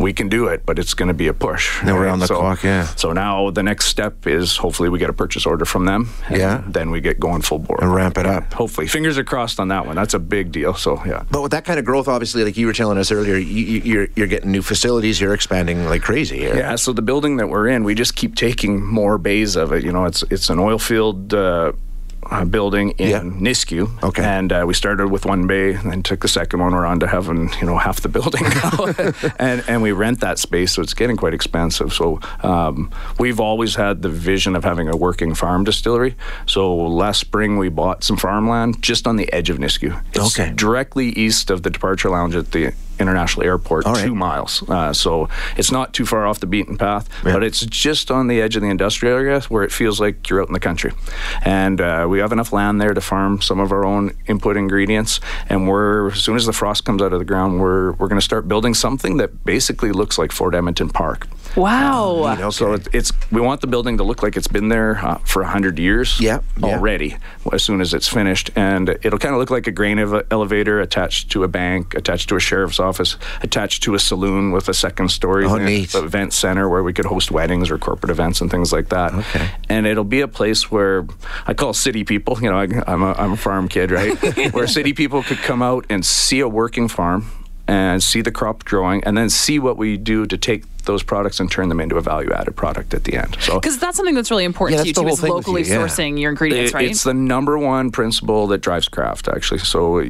we 0.00 0.12
can 0.12 0.28
do 0.28 0.46
it, 0.46 0.64
but 0.64 0.78
it's 0.78 0.94
going 0.94 1.08
to 1.08 1.14
be 1.14 1.26
a 1.28 1.34
push. 1.34 1.82
Now 1.84 1.94
we're 1.94 2.08
on 2.08 2.20
the 2.20 2.26
so, 2.26 2.38
clock, 2.38 2.62
yeah. 2.62 2.86
So 2.96 3.12
now 3.12 3.50
the 3.50 3.62
next 3.62 3.86
step 3.86 4.26
is 4.26 4.56
hopefully 4.56 4.88
we 4.88 4.98
get 4.98 5.10
a 5.10 5.12
purchase 5.12 5.44
order 5.46 5.64
from 5.64 5.84
them. 5.88 6.08
Yeah. 6.30 6.62
Then 6.66 6.90
we 6.90 7.00
get 7.00 7.18
going 7.18 7.42
full 7.42 7.58
bore. 7.58 7.78
And 7.82 7.92
ramp 7.92 8.16
it 8.18 8.26
up. 8.26 8.52
Hopefully, 8.52 8.86
fingers 8.86 9.18
are 9.18 9.24
crossed 9.24 9.58
on 9.58 9.68
that 9.68 9.86
one. 9.86 9.96
That's 9.96 10.14
a 10.14 10.18
big 10.18 10.52
deal. 10.52 10.74
So 10.74 11.02
yeah. 11.04 11.24
But 11.30 11.42
with 11.42 11.50
that 11.52 11.64
kind 11.64 11.78
of 11.78 11.84
growth, 11.84 12.06
obviously, 12.08 12.44
like 12.44 12.56
you 12.56 12.66
were 12.66 12.72
telling 12.72 12.98
us 12.98 13.10
earlier, 13.10 13.36
you, 13.36 13.64
you- 13.64 13.80
you're 13.88 14.08
you're 14.16 14.26
getting 14.26 14.52
new 14.52 14.62
facilities. 14.62 15.20
You're 15.20 15.34
expanding 15.34 15.86
like 15.86 16.02
crazy 16.02 16.38
here. 16.38 16.56
Yeah, 16.56 16.76
so 16.76 16.92
the 16.92 17.02
building 17.02 17.36
that 17.38 17.48
we're 17.48 17.68
in, 17.68 17.84
we 17.84 17.94
just 17.94 18.14
keep 18.16 18.34
taking 18.36 18.84
more 18.84 19.18
bays 19.18 19.56
of 19.56 19.72
it. 19.72 19.82
You 19.84 19.92
know, 19.92 20.04
it's 20.04 20.22
it's 20.30 20.50
an 20.50 20.58
oil 20.58 20.78
field 20.78 21.32
uh, 21.34 21.72
uh, 22.30 22.44
building 22.44 22.90
in 22.98 23.08
Yeah. 23.10 23.20
Nisku. 23.20 24.02
Okay. 24.02 24.22
And 24.22 24.52
uh, 24.52 24.64
we 24.66 24.74
started 24.74 25.08
with 25.08 25.24
one 25.26 25.46
bay, 25.46 25.74
and 25.74 25.90
then 25.90 26.02
took 26.02 26.20
the 26.20 26.28
second 26.28 26.60
one. 26.60 26.72
We're 26.72 26.84
on 26.86 27.00
to 27.00 27.06
having 27.06 27.50
you 27.60 27.66
know 27.66 27.78
half 27.78 28.00
the 28.00 28.08
building 28.08 28.42
now, 28.62 28.94
and 29.38 29.64
and 29.68 29.82
we 29.82 29.92
rent 29.92 30.20
that 30.20 30.38
space, 30.38 30.72
so 30.72 30.82
it's 30.82 30.94
getting 30.94 31.16
quite 31.16 31.34
expensive. 31.34 31.92
So 31.92 32.20
um, 32.42 32.90
we've 33.18 33.40
always 33.40 33.74
had 33.76 34.02
the 34.02 34.08
vision 34.10 34.56
of 34.56 34.64
having 34.64 34.88
a 34.88 34.96
working 34.96 35.34
farm 35.34 35.64
distillery. 35.64 36.14
So 36.46 36.74
last 36.76 37.20
spring 37.20 37.56
we 37.58 37.68
bought 37.68 38.04
some 38.04 38.16
farmland 38.16 38.82
just 38.82 39.06
on 39.06 39.16
the 39.16 39.32
edge 39.32 39.50
of 39.50 39.58
Nisku. 39.58 39.98
It's 40.14 40.38
Okay. 40.38 40.52
directly 40.54 41.08
east 41.10 41.50
of 41.50 41.62
the 41.62 41.70
departure 41.70 42.10
lounge 42.10 42.34
at 42.36 42.52
the 42.52 42.72
international 42.98 43.46
airport, 43.46 43.86
All 43.86 43.94
right. 43.94 44.04
two 44.04 44.14
miles. 44.14 44.62
Uh, 44.68 44.92
so 44.92 45.28
it's 45.56 45.70
not 45.72 45.92
too 45.92 46.04
far 46.06 46.26
off 46.26 46.40
the 46.40 46.46
beaten 46.46 46.76
path, 46.76 47.08
Yeah. 47.24 47.32
but 47.34 47.42
it's 47.42 47.64
just 47.66 48.10
on 48.10 48.26
the 48.28 48.40
edge 48.40 48.56
of 48.56 48.62
the 48.62 48.68
industrial 48.68 49.16
area 49.16 49.40
where 49.48 49.62
it 49.64 49.72
feels 49.72 50.00
like 50.00 50.28
you're 50.28 50.40
out 50.40 50.48
in 50.48 50.52
the 50.54 50.60
country. 50.60 50.92
And 51.44 51.80
uh, 51.80 52.06
we 52.08 52.18
have 52.20 52.32
enough 52.32 52.52
land 52.52 52.80
there 52.80 52.94
to 52.94 53.00
farm 53.00 53.40
some 53.40 53.60
of 53.60 53.72
our 53.72 53.84
own 53.84 54.16
input 54.26 54.56
ingredients. 54.56 55.20
And 55.48 55.68
we're 55.68 56.10
as 56.10 56.18
soon 56.20 56.36
as 56.36 56.46
the 56.46 56.52
frost 56.52 56.84
comes 56.84 57.02
out 57.02 57.12
of 57.12 57.18
the 57.18 57.24
ground, 57.24 57.60
we're 57.60 57.92
we're 57.92 58.08
going 58.08 58.20
to 58.20 58.24
start 58.24 58.48
building 58.48 58.74
something 58.74 59.16
that 59.18 59.44
basically 59.44 59.92
looks 59.92 60.18
like 60.18 60.32
Fort 60.32 60.54
Edmonton 60.54 60.88
Park. 60.88 61.26
Wow. 61.56 62.34
Neat, 62.34 62.40
okay. 62.42 62.50
So 62.50 62.72
it, 62.74 62.88
it's 62.92 63.12
we 63.32 63.40
want 63.40 63.60
the 63.60 63.66
building 63.66 63.96
to 63.98 64.04
look 64.04 64.22
like 64.22 64.36
it's 64.36 64.48
been 64.48 64.68
there 64.68 64.98
uh, 65.04 65.18
for 65.24 65.42
hundred 65.44 65.78
years. 65.78 66.20
Yeah, 66.20 66.40
yeah. 66.58 66.66
already. 66.76 67.16
As 67.52 67.62
soon 67.64 67.80
as 67.80 67.94
it's 67.94 68.06
finished, 68.08 68.50
and 68.54 68.90
it'll 69.02 69.18
kind 69.18 69.34
of 69.34 69.40
look 69.40 69.50
like 69.50 69.66
a 69.66 69.70
grain 69.72 69.98
ev- 69.98 70.26
elevator 70.30 70.80
attached 70.80 71.30
to 71.32 71.44
a 71.44 71.48
bank, 71.48 71.94
attached 71.94 72.28
to 72.28 72.36
a 72.36 72.40
sheriff's 72.40 72.78
office, 72.78 72.87
attached 73.42 73.82
to 73.84 73.94
a 73.94 73.98
saloon 73.98 74.52
with 74.52 74.68
a 74.68 74.74
second 74.74 75.10
story 75.10 75.44
Oh, 75.46 75.56
neat. 75.56 75.94
event 75.94 76.32
center 76.32 76.68
where 76.68 76.82
we 76.82 76.92
could 76.92 77.04
host 77.06 77.30
weddings 77.30 77.70
or 77.70 77.78
corporate 77.78 78.10
events 78.10 78.40
and 78.40 78.50
things 78.50 78.72
like 78.72 78.88
that. 78.88 79.12
Okay. 79.14 79.48
And 79.68 79.86
it'll 79.86 80.04
be 80.04 80.20
a 80.20 80.28
place 80.28 80.70
where 80.70 81.06
I 81.46 81.54
call 81.54 81.72
city 81.74 82.04
people. 82.04 82.38
You 82.40 82.50
know, 82.50 82.58
I, 82.58 82.68
I'm 82.86 83.02
a 83.02 83.12
I'm 83.12 83.32
a 83.32 83.36
farm 83.36 83.68
kid, 83.68 83.90
right? 83.90 84.16
where 84.52 84.66
city 84.66 84.92
people 84.92 85.22
could 85.22 85.38
come 85.38 85.62
out 85.62 85.86
and 85.90 86.04
see 86.04 86.40
a 86.40 86.48
working 86.48 86.88
farm 86.88 87.26
and 87.66 88.02
see 88.02 88.22
the 88.22 88.32
crop 88.32 88.64
growing, 88.64 89.04
and 89.04 89.14
then 89.18 89.28
see 89.28 89.58
what 89.58 89.76
we 89.76 89.98
do 89.98 90.24
to 90.24 90.38
take 90.38 90.64
those 90.84 91.02
products 91.02 91.38
and 91.38 91.50
turn 91.50 91.68
them 91.68 91.80
into 91.80 91.96
a 91.96 92.00
value 92.00 92.32
added 92.32 92.56
product 92.56 92.94
at 92.94 93.04
the 93.04 93.14
end. 93.14 93.36
So 93.40 93.60
Because 93.60 93.78
that's 93.78 93.94
something 93.98 94.14
that's 94.14 94.30
really 94.30 94.44
important 94.44 94.78
Yeah, 94.78 94.82
to 94.84 94.88
you 94.88 94.94
that's 94.94 95.20
the 95.20 95.26
too, 95.26 95.32
is 95.32 95.34
locally 95.34 95.62
you, 95.64 95.68
yeah. 95.74 95.76
sourcing 95.76 96.18
your 96.18 96.30
ingredients, 96.30 96.70
it- 96.70 96.74
right? 96.74 96.88
It's 96.90 97.02
the 97.04 97.12
number 97.12 97.58
one 97.58 97.90
principle 97.90 98.46
that 98.46 98.62
drives 98.62 98.88
craft, 98.88 99.28
actually. 99.28 99.58
So 99.60 100.02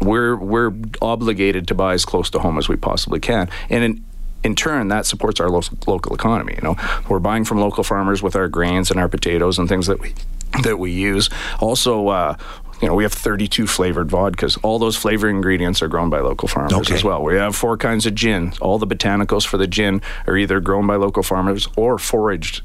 we're 0.00 0.36
we're 0.36 0.72
obligated 1.00 1.66
to 1.68 1.74
buy 1.74 1.94
as 1.94 2.04
close 2.04 2.30
to 2.30 2.38
home 2.38 2.58
as 2.58 2.68
we 2.68 2.76
possibly 2.76 3.20
can, 3.20 3.48
and 3.70 3.84
in 3.84 4.04
in 4.42 4.54
turn, 4.54 4.88
that 4.88 5.06
supports 5.06 5.40
our 5.40 5.48
lo- 5.48 5.62
local 5.86 6.14
economy. 6.14 6.52
You 6.56 6.60
know, 6.62 6.76
we're 7.08 7.18
buying 7.18 7.44
from 7.46 7.58
local 7.60 7.82
farmers 7.82 8.22
with 8.22 8.36
our 8.36 8.46
grains 8.48 8.90
and 8.90 9.00
our 9.00 9.08
potatoes 9.08 9.58
and 9.58 9.68
things 9.68 9.86
that 9.86 10.00
we 10.00 10.14
that 10.62 10.78
we 10.78 10.90
use. 10.90 11.30
Also. 11.60 12.08
Uh, 12.08 12.36
you 12.82 12.88
know, 12.88 12.94
we 12.96 13.04
have 13.04 13.12
32 13.12 13.68
flavored 13.68 14.08
vodkas. 14.08 14.58
All 14.62 14.80
those 14.80 14.96
flavor 14.96 15.28
ingredients 15.28 15.80
are 15.80 15.86
grown 15.88 16.10
by 16.10 16.18
local 16.18 16.48
farmers 16.48 16.72
Okay. 16.74 16.94
as 16.94 17.04
well. 17.04 17.22
We 17.22 17.36
have 17.36 17.54
four 17.54 17.76
kinds 17.78 18.04
of 18.04 18.16
gin. 18.16 18.52
All 18.60 18.78
the 18.78 18.86
botanicals 18.86 19.46
for 19.46 19.56
the 19.56 19.68
gin 19.68 20.02
are 20.26 20.36
either 20.36 20.58
grown 20.60 20.84
by 20.86 20.96
local 20.96 21.22
farmers 21.22 21.68
or 21.76 21.98
foraged 21.98 22.62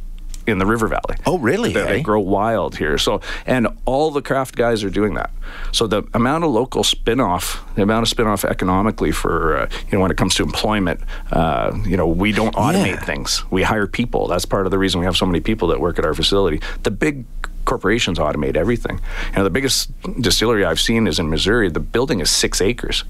in 0.52 0.58
the 0.60 0.66
River 0.66 0.88
Valley. 0.88 1.16
Oh, 1.26 1.38
really? 1.38 1.74
They, 1.74 1.84
they 1.84 2.00
Eh? 2.00 2.02
grow 2.02 2.20
wild 2.20 2.78
here. 2.78 2.98
So, 2.98 3.22
and 3.46 3.68
all 3.86 4.12
the 4.12 4.22
craft 4.22 4.56
guys 4.56 4.84
are 4.84 4.90
doing 4.90 5.14
that. 5.16 5.32
So 5.72 5.88
the 5.88 6.04
amount 6.14 6.44
of 6.44 6.52
local 6.52 6.84
spin-off, 6.84 7.64
the 7.76 7.82
amount 7.84 8.04
of 8.04 8.10
spin-off 8.10 8.46
economically 8.46 9.12
for 9.12 9.58
uh, 9.58 9.70
you 9.90 9.98
know 9.98 10.02
when 10.02 10.12
it 10.12 10.18
comes 10.18 10.36
to 10.36 10.44
employment, 10.44 11.02
uh, 11.32 11.78
you 11.86 11.98
know 11.98 12.08
we 12.08 12.32
don't 12.32 12.56
automate 12.56 12.96
Yeah. 12.96 13.06
things. 13.06 13.44
We 13.50 13.64
hire 13.64 13.88
people. 13.88 14.28
That's 14.28 14.46
part 14.46 14.66
of 14.66 14.72
the 14.72 14.78
reason 14.78 15.00
we 15.00 15.06
have 15.06 15.18
so 15.18 15.26
many 15.26 15.40
people 15.40 15.68
that 15.70 15.80
work 15.80 15.98
at 16.00 16.06
our 16.06 16.14
facility. 16.14 16.62
The 16.84 16.92
big 16.92 17.26
corporations 17.66 18.18
automate 18.20 18.56
everything. 18.56 19.00
You 19.32 19.38
know 19.38 19.44
the 19.44 19.50
biggest 19.50 19.92
distillery 20.22 20.66
I've 20.66 20.80
seen 20.80 21.08
is 21.08 21.20
in 21.20 21.30
Missouri. 21.30 21.70
The 21.70 21.80
building 21.80 22.20
is 22.20 22.30
six 22.32 22.62
acres. 22.62 23.04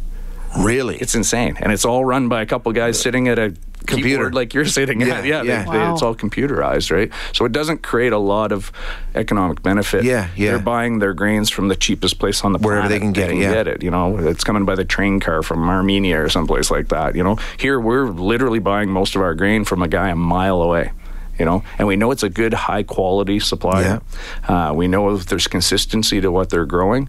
Really? 0.58 0.98
It's 0.98 1.16
insane, 1.16 1.58
and 1.62 1.72
it's 1.72 1.86
all 1.86 2.04
run 2.04 2.28
by 2.28 2.42
a 2.42 2.46
couple 2.46 2.72
guys 2.72 3.00
sitting 3.00 3.28
at 3.28 3.38
a 3.40 3.54
Computer. 3.86 4.32
like 4.32 4.54
you're 4.54 4.66
sitting 4.66 5.02
Yeah, 5.02 5.16
at. 5.20 5.26
Yeah, 5.26 5.42
yeah. 5.44 5.64
they- 5.64 5.72
they- 5.72 5.92
it's 5.94 6.02
all 6.02 6.14
computerized, 6.14 6.92
right? 6.92 7.12
So 7.34 7.46
it 7.46 7.52
doesn't 7.52 7.82
create 7.82 8.14
a 8.14 8.18
lot 8.18 8.52
of 8.52 8.72
economic 9.16 9.64
benefit. 9.64 10.04
Yeah, 10.04 10.28
yeah. 10.36 10.52
They're 10.52 10.60
buying 10.60 11.00
their 11.00 11.14
grains 11.14 11.50
from 11.50 11.70
the 11.70 11.76
cheapest 11.76 12.20
place 12.20 12.44
on 12.44 12.54
the 12.54 12.60
Wherever 12.60 12.82
planet. 12.88 12.96
they 12.96 13.00
can 13.00 13.14
get 13.14 13.32
it, 13.32 13.38
yeah. 13.38 13.54
get 13.54 13.68
it. 13.68 13.82
You 13.84 13.90
know, 13.90 14.18
it's 14.18 14.44
coming 14.44 14.66
by 14.66 14.76
the 14.76 14.86
train 14.86 15.20
car 15.20 15.42
from 15.42 15.68
Armenia 15.68 16.22
or 16.22 16.30
someplace 16.30 16.70
like 16.70 16.90
that. 16.90 17.16
You 17.16 17.24
know, 17.24 17.38
here 17.58 17.80
we're 17.80 18.08
literally 18.10 18.60
buying 18.60 18.90
most 18.90 19.16
of 19.16 19.22
our 19.22 19.34
grain 19.34 19.64
from 19.66 19.82
a 19.82 19.88
guy 19.88 20.10
a 20.10 20.16
mile 20.16 20.62
away. 20.62 20.92
You 21.40 21.46
know, 21.46 21.64
and 21.78 21.88
we 21.88 21.96
know 21.96 22.12
it's 22.12 22.22
a 22.24 22.28
good, 22.30 22.54
high 22.54 22.84
quality 22.84 23.40
supplier. 23.40 24.02
Uh, 24.46 24.74
we 24.76 24.90
know 24.90 25.16
that 25.16 25.28
there's 25.30 25.48
consistency 25.48 26.20
to 26.20 26.30
what 26.34 26.50
they're 26.50 26.66
growing, 26.66 27.08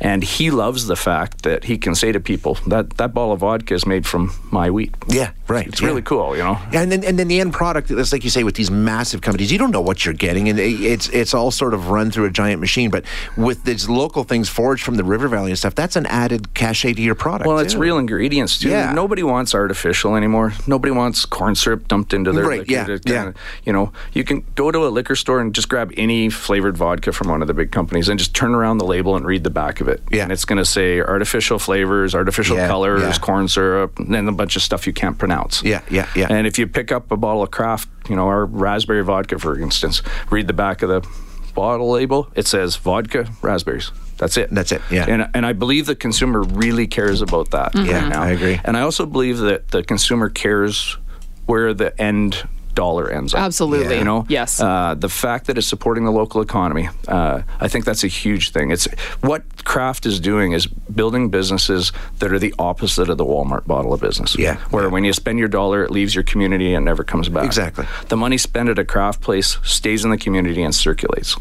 and 0.00 0.22
he 0.22 0.50
loves 0.50 0.86
the 0.86 0.96
fact 0.96 1.42
that 1.42 1.64
he 1.64 1.78
can 1.78 1.94
say 1.94 2.12
to 2.12 2.20
people 2.20 2.54
that 2.66 2.96
that 2.98 3.14
bottle 3.14 3.32
of 3.32 3.40
vodka 3.40 3.74
is 3.74 3.86
made 3.86 4.06
from 4.06 4.32
my 4.50 4.70
wheat. 4.70 4.94
yeah, 5.08 5.32
right. 5.48 5.66
It's 5.66 5.80
yeah. 5.80 5.88
really 5.88 6.02
cool, 6.02 6.36
you 6.36 6.42
know. 6.42 6.58
And 6.72 6.92
then 6.92 7.04
and 7.04 7.18
then 7.18 7.28
the 7.28 7.40
end 7.40 7.52
product, 7.52 7.90
it's 7.90 8.12
like 8.12 8.24
you 8.24 8.30
say, 8.30 8.44
with 8.44 8.56
these 8.56 8.70
massive 8.70 9.20
companies, 9.20 9.50
you 9.50 9.58
don't 9.58 9.70
know 9.70 9.80
what 9.80 10.04
you're 10.04 10.14
getting, 10.14 10.48
and 10.48 10.58
it's 10.58 11.08
it's 11.08 11.34
all 11.34 11.50
sort 11.50 11.74
of 11.74 11.88
run 11.90 12.10
through 12.10 12.26
a 12.26 12.30
giant 12.30 12.60
machine. 12.60 12.90
But 12.90 13.04
with 13.36 13.64
these 13.64 13.88
local 13.88 14.24
things 14.24 14.48
forged 14.48 14.84
from 14.84 14.96
the 14.96 15.04
River 15.04 15.28
Valley 15.28 15.50
and 15.50 15.58
stuff, 15.58 15.74
that's 15.74 15.96
an 15.96 16.06
added 16.06 16.54
cachet 16.54 16.94
to 16.94 17.02
your 17.02 17.14
product. 17.14 17.46
Well, 17.46 17.58
it's 17.58 17.74
real 17.74 17.98
ingredients 17.98 18.58
too. 18.58 18.68
Yeah. 18.68 18.92
Nobody 18.92 19.22
wants 19.22 19.54
artificial 19.54 20.16
anymore. 20.16 20.52
Nobody 20.66 20.92
wants 20.92 21.24
corn 21.24 21.54
syrup 21.54 21.88
dumped 21.88 22.12
into 22.12 22.32
their 22.32 22.44
Right, 22.44 22.60
liquor 22.60 22.72
yeah, 22.72 22.84
to 22.84 23.00
yeah. 23.06 23.32
You 23.64 23.72
know, 23.72 23.92
you 24.12 24.24
can 24.24 24.44
go 24.54 24.70
to 24.70 24.86
a 24.86 24.90
liquor 24.90 25.16
store 25.16 25.40
and 25.40 25.54
just 25.54 25.68
grab 25.68 25.92
any 25.96 26.30
flavored 26.30 26.76
vodka 26.76 27.12
from 27.12 27.28
one 27.28 27.42
of 27.42 27.48
the 27.48 27.54
big 27.54 27.72
companies 27.72 28.08
and 28.08 28.18
just 28.18 28.34
turn 28.34 28.54
around 28.54 28.78
the 28.78 28.84
label 28.84 29.16
and 29.16 29.26
read 29.26 29.44
the 29.44 29.50
back 29.50 29.80
of 29.80 29.85
it. 29.88 30.02
Yeah. 30.10 30.24
And 30.24 30.32
it's 30.32 30.44
going 30.44 30.58
to 30.58 30.64
say 30.64 31.00
artificial 31.00 31.58
flavors, 31.58 32.14
artificial 32.14 32.56
Yeah, 32.56 32.68
colors, 32.68 33.02
yeah. 33.02 33.18
corn 33.18 33.48
syrup, 33.48 33.98
and 33.98 34.14
then 34.14 34.28
a 34.28 34.32
bunch 34.32 34.56
of 34.56 34.62
stuff 34.62 34.86
you 34.86 34.92
can't 34.92 35.18
pronounce. 35.18 35.62
Yeah, 35.62 35.82
yeah, 35.90 36.08
yeah. 36.14 36.28
And 36.30 36.46
if 36.46 36.58
you 36.58 36.66
pick 36.66 36.92
up 36.92 37.10
a 37.10 37.16
bottle 37.16 37.42
of 37.42 37.50
craft, 37.50 37.88
you 38.08 38.16
know, 38.16 38.26
our 38.26 38.44
raspberry 38.46 39.02
vodka, 39.02 39.38
for 39.38 39.58
instance, 39.58 40.02
read 40.30 40.46
the 40.46 40.52
back 40.52 40.82
of 40.82 40.88
the 40.88 41.06
bottle 41.54 41.90
label. 41.90 42.28
It 42.34 42.46
says 42.46 42.76
vodka, 42.76 43.28
raspberries. 43.42 43.90
That's 44.18 44.36
it. 44.38 44.50
That's 44.50 44.72
it, 44.72 44.80
yeah. 44.90 45.04
And 45.08 45.28
and 45.34 45.44
I 45.44 45.52
believe 45.52 45.84
the 45.86 45.94
consumer 45.94 46.42
really 46.42 46.86
cares 46.86 47.20
about 47.20 47.50
that. 47.50 47.74
Yeah, 47.74 48.00
right 48.00 48.08
now. 48.08 48.22
I 48.22 48.30
agree. 48.30 48.58
And 48.64 48.76
I 48.76 48.80
also 48.80 49.04
believe 49.04 49.38
that 49.38 49.68
the 49.68 49.82
consumer 49.82 50.30
cares 50.30 50.96
where 51.44 51.74
the 51.74 52.00
end 52.00 52.48
dollar 52.76 53.10
ends 53.10 53.34
up. 53.34 53.40
Absolutely. 53.40 53.94
Yeah. 53.94 53.98
You 53.98 54.04
know, 54.04 54.26
Yes. 54.28 54.60
Uh, 54.60 54.94
the 54.94 55.08
fact 55.08 55.46
that 55.48 55.58
it's 55.58 55.66
supporting 55.66 56.04
the 56.04 56.12
local 56.12 56.40
economy, 56.40 56.88
uh, 57.08 57.42
I 57.58 57.66
think 57.66 57.84
that's 57.84 58.04
a 58.04 58.08
huge 58.08 58.50
thing. 58.52 58.70
It's 58.70 58.86
what 59.22 59.42
craft 59.64 60.06
is 60.06 60.20
doing 60.20 60.52
is 60.52 60.68
building 60.68 61.28
businesses 61.30 61.90
that 62.20 62.32
are 62.32 62.38
the 62.38 62.54
opposite 62.60 63.08
of 63.08 63.16
the 63.18 63.24
Walmart 63.24 63.66
bottle 63.66 63.92
of 63.92 64.00
business. 64.00 64.38
Yeah, 64.38 64.56
Where 64.70 64.84
yeah. 64.84 64.90
when 64.90 65.02
you 65.02 65.12
spend 65.12 65.40
your 65.40 65.48
dollar, 65.48 65.82
it 65.82 65.90
leaves 65.90 66.14
your 66.14 66.22
community 66.24 66.72
and 66.74 66.84
never 66.84 67.02
comes 67.02 67.28
back. 67.28 67.44
Exactly. 67.44 67.86
The 68.08 68.16
money 68.16 68.38
spent 68.38 68.68
at 68.68 68.78
a 68.78 68.84
craft 68.84 69.20
place 69.22 69.58
stays 69.64 70.04
in 70.04 70.10
the 70.12 70.18
community 70.18 70.62
and 70.62 70.72
circulates. 70.72 71.36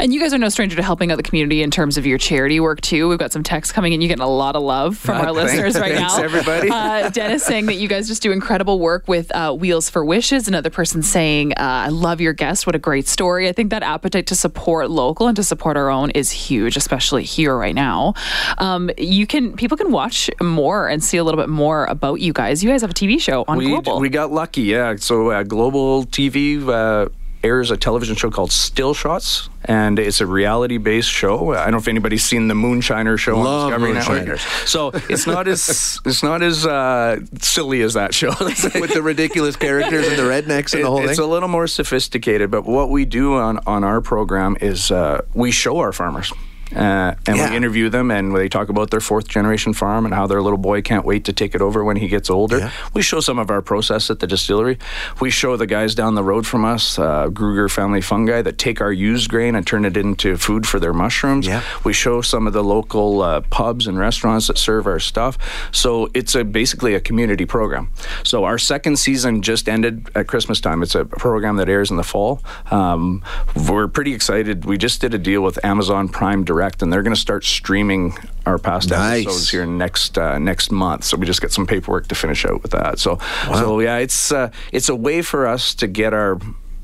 And 0.00 0.14
you 0.14 0.20
guys 0.20 0.32
are 0.32 0.38
no 0.38 0.48
stranger 0.48 0.76
to 0.76 0.82
helping 0.82 1.10
out 1.10 1.16
the 1.16 1.22
community 1.22 1.62
in 1.62 1.70
terms 1.70 1.96
of 1.96 2.06
your 2.06 2.18
charity 2.18 2.60
work 2.60 2.80
too. 2.80 3.08
We've 3.08 3.18
got 3.18 3.32
some 3.32 3.42
texts 3.42 3.72
coming 3.72 3.92
in. 3.92 4.00
You're 4.00 4.08
getting 4.08 4.22
a 4.22 4.28
lot 4.28 4.54
of 4.56 4.62
love 4.62 4.96
from 4.96 5.16
Ah, 5.16 5.20
our 5.20 5.34
thanks- 5.34 5.52
listeners 5.54 5.74
right 5.80 5.94
thanks, 5.96 6.16
now. 6.16 6.22
everybody. 6.22 6.70
Uh, 6.70 7.08
Dennis 7.10 7.44
saying 7.44 7.66
that 7.66 7.74
you 7.74 7.88
guys 7.88 8.06
just 8.06 8.22
do 8.22 8.30
incredible 8.30 8.78
work 8.78 9.08
with 9.08 9.34
uh, 9.34 9.52
Wheels 9.52 9.90
for 9.90 10.04
Wishes. 10.04 10.46
Another 10.48 10.70
person 10.70 11.02
saying, 11.02 11.52
uh, 11.52 11.56
"I 11.58 11.88
love 11.88 12.20
your 12.20 12.32
guest. 12.32 12.66
What 12.66 12.74
a 12.74 12.78
great 12.78 13.08
story." 13.08 13.48
I 13.48 13.52
think 13.52 13.70
that 13.70 13.82
appetite 13.82 14.26
to 14.28 14.34
support 14.34 14.88
local 14.90 15.26
and 15.26 15.34
to 15.36 15.42
support 15.42 15.76
our 15.76 15.90
own 15.90 16.10
is 16.10 16.30
huge, 16.30 16.76
especially 16.76 17.24
here 17.24 17.56
right 17.56 17.74
now. 17.74 18.14
Um, 18.58 18.90
you 18.98 19.26
can 19.26 19.54
people 19.56 19.76
can 19.76 19.90
watch 19.90 20.30
more 20.40 20.88
and 20.88 21.02
see 21.02 21.16
a 21.16 21.24
little 21.24 21.40
bit 21.40 21.48
more 21.48 21.86
about 21.86 22.20
you 22.20 22.32
guys. 22.32 22.62
You 22.62 22.70
guys 22.70 22.82
have 22.82 22.90
a 22.90 22.94
TV 22.94 23.20
show 23.20 23.44
on 23.48 23.58
we, 23.58 23.66
Global. 23.66 23.98
we 24.00 24.08
got 24.08 24.30
lucky, 24.30 24.62
yeah. 24.62 24.94
So 24.96 25.30
uh, 25.30 25.42
Global 25.42 26.04
TV 26.04 26.66
uh, 26.68 27.08
airs 27.44 27.70
a 27.70 27.76
television 27.76 28.16
show 28.16 28.30
called 28.30 28.50
Still 28.52 28.94
Shots, 28.94 29.48
and 29.64 29.98
it's 29.98 30.20
a 30.20 30.26
reality-based 30.26 31.08
show. 31.10 31.52
I 31.54 31.62
don't 31.64 31.72
know 31.72 31.78
if 31.78 31.88
anybody's 31.88 32.24
seen 32.24 32.48
the 32.48 32.54
Moonshiner 32.54 33.18
show 33.18 33.38
Love 33.38 33.72
on 33.72 33.80
Discovery 33.80 33.92
Network. 33.94 34.16
Moonshiners. 34.28 34.40
So 34.68 34.90
it's 35.08 35.26
not 35.26 35.46
as 35.48 36.00
it's 36.06 36.22
not 36.22 36.42
as 36.42 36.66
uh, 36.66 37.20
silly 37.40 37.82
as 37.82 37.94
that 37.94 38.14
show. 38.14 38.28
with 38.40 38.92
the 38.94 39.02
ridiculous 39.02 39.56
characters 39.56 40.06
and 40.08 40.16
the 40.18 40.22
rednecks 40.22 40.74
and 40.74 40.82
the 40.84 40.88
whole 40.88 40.98
It- 41.00 41.04
it's 41.10 41.16
thing. 41.18 41.24
a 41.24 41.28
little 41.28 41.48
more 41.48 41.66
sophisticated, 41.66 42.50
but 42.50 42.64
what 42.64 42.90
we 42.90 43.04
do 43.04 43.34
on, 43.36 43.58
on 43.66 43.84
our 43.84 44.00
program 44.00 44.56
is 44.60 44.90
uh, 44.90 45.22
we 45.34 45.50
show 45.50 45.78
our 45.78 45.92
farmers. 45.92 46.32
Uh, 46.74 47.14
and 47.26 47.36
Yeah. 47.36 47.50
we 47.50 47.56
interview 47.56 47.88
them 47.88 48.10
and 48.10 48.34
they 48.36 48.48
talk 48.48 48.68
about 48.68 48.90
their 48.90 49.00
fourth 49.00 49.26
generation 49.28 49.72
farm 49.72 50.04
and 50.04 50.14
how 50.14 50.26
their 50.26 50.42
little 50.42 50.58
boy 50.58 50.82
can't 50.82 51.04
wait 51.04 51.24
to 51.24 51.32
take 51.32 51.54
it 51.54 51.62
over 51.62 51.82
when 51.82 51.96
he 51.96 52.08
gets 52.08 52.28
older. 52.28 52.58
Yeah. 52.58 52.70
We 52.94 53.02
show 53.02 53.20
some 53.20 53.38
of 53.38 53.50
our 53.50 53.62
process 53.62 54.10
at 54.10 54.20
the 54.20 54.26
distillery. 54.26 54.78
We 55.20 55.30
show 55.30 55.56
the 55.56 55.66
guys 55.66 55.94
down 55.94 56.14
the 56.14 56.22
road 56.22 56.46
from 56.46 56.64
us, 56.64 56.98
uh, 56.98 57.28
Gruger 57.28 57.70
Family 57.70 58.00
Fungi, 58.02 58.42
that 58.42 58.58
take 58.58 58.80
our 58.80 58.92
used 58.92 59.30
grain 59.30 59.54
and 59.54 59.66
turn 59.66 59.84
it 59.84 59.96
into 59.96 60.36
food 60.36 60.66
for 60.66 60.78
their 60.78 60.92
mushrooms. 60.92 61.46
Yeah. 61.46 61.62
We 61.84 61.92
show 61.94 62.20
some 62.20 62.46
of 62.46 62.52
the 62.52 62.62
local 62.64 63.22
uh, 63.22 63.40
pubs 63.48 63.86
and 63.86 63.98
restaurants 63.98 64.48
that 64.48 64.58
serve 64.58 64.86
our 64.86 64.98
stuff. 65.00 65.38
So 65.72 66.08
it's 66.14 66.34
a 66.34 66.44
basically 66.44 66.94
a 66.94 67.00
community 67.00 67.46
program. 67.46 67.88
So 68.24 68.44
our 68.44 68.58
second 68.58 68.98
season 68.98 69.40
just 69.42 69.68
ended 69.68 70.08
at 70.14 70.26
Christmas 70.26 70.60
time. 70.60 70.82
It's 70.82 70.94
a 70.94 71.04
program 71.04 71.56
that 71.56 71.68
airs 71.68 71.90
in 71.90 71.96
the 71.96 72.02
fall. 72.04 72.42
Um, 72.70 73.22
we're 73.68 73.88
pretty 73.88 74.12
excited. 74.12 74.64
We 74.66 74.76
just 74.76 75.00
did 75.00 75.14
a 75.14 75.18
deal 75.18 75.40
with 75.42 75.64
Amazon 75.64 76.08
Prime 76.08 76.44
Direct, 76.44 76.57
and 76.82 76.92
they're 76.92 77.02
going 77.02 77.14
to 77.14 77.20
start 77.20 77.44
streaming 77.44 78.16
our 78.46 78.58
past 78.58 78.90
Nice. 78.90 79.24
episodes 79.24 79.50
here 79.50 79.66
next 79.66 80.18
uh, 80.18 80.38
next 80.38 80.70
month. 80.70 81.04
So 81.04 81.16
we 81.16 81.26
just 81.26 81.40
get 81.40 81.52
some 81.52 81.66
paperwork 81.66 82.08
to 82.08 82.14
finish 82.14 82.44
out 82.44 82.62
with 82.62 82.72
that. 82.72 82.98
So 82.98 83.18
so 83.46 83.80
yeah, 83.80 83.98
it's 83.98 84.32
uh, 84.32 84.50
it's 84.72 84.88
a 84.88 84.94
way 84.94 85.22
for 85.22 85.46
us 85.46 85.74
to 85.76 85.86
get 85.86 86.12
our 86.12 86.38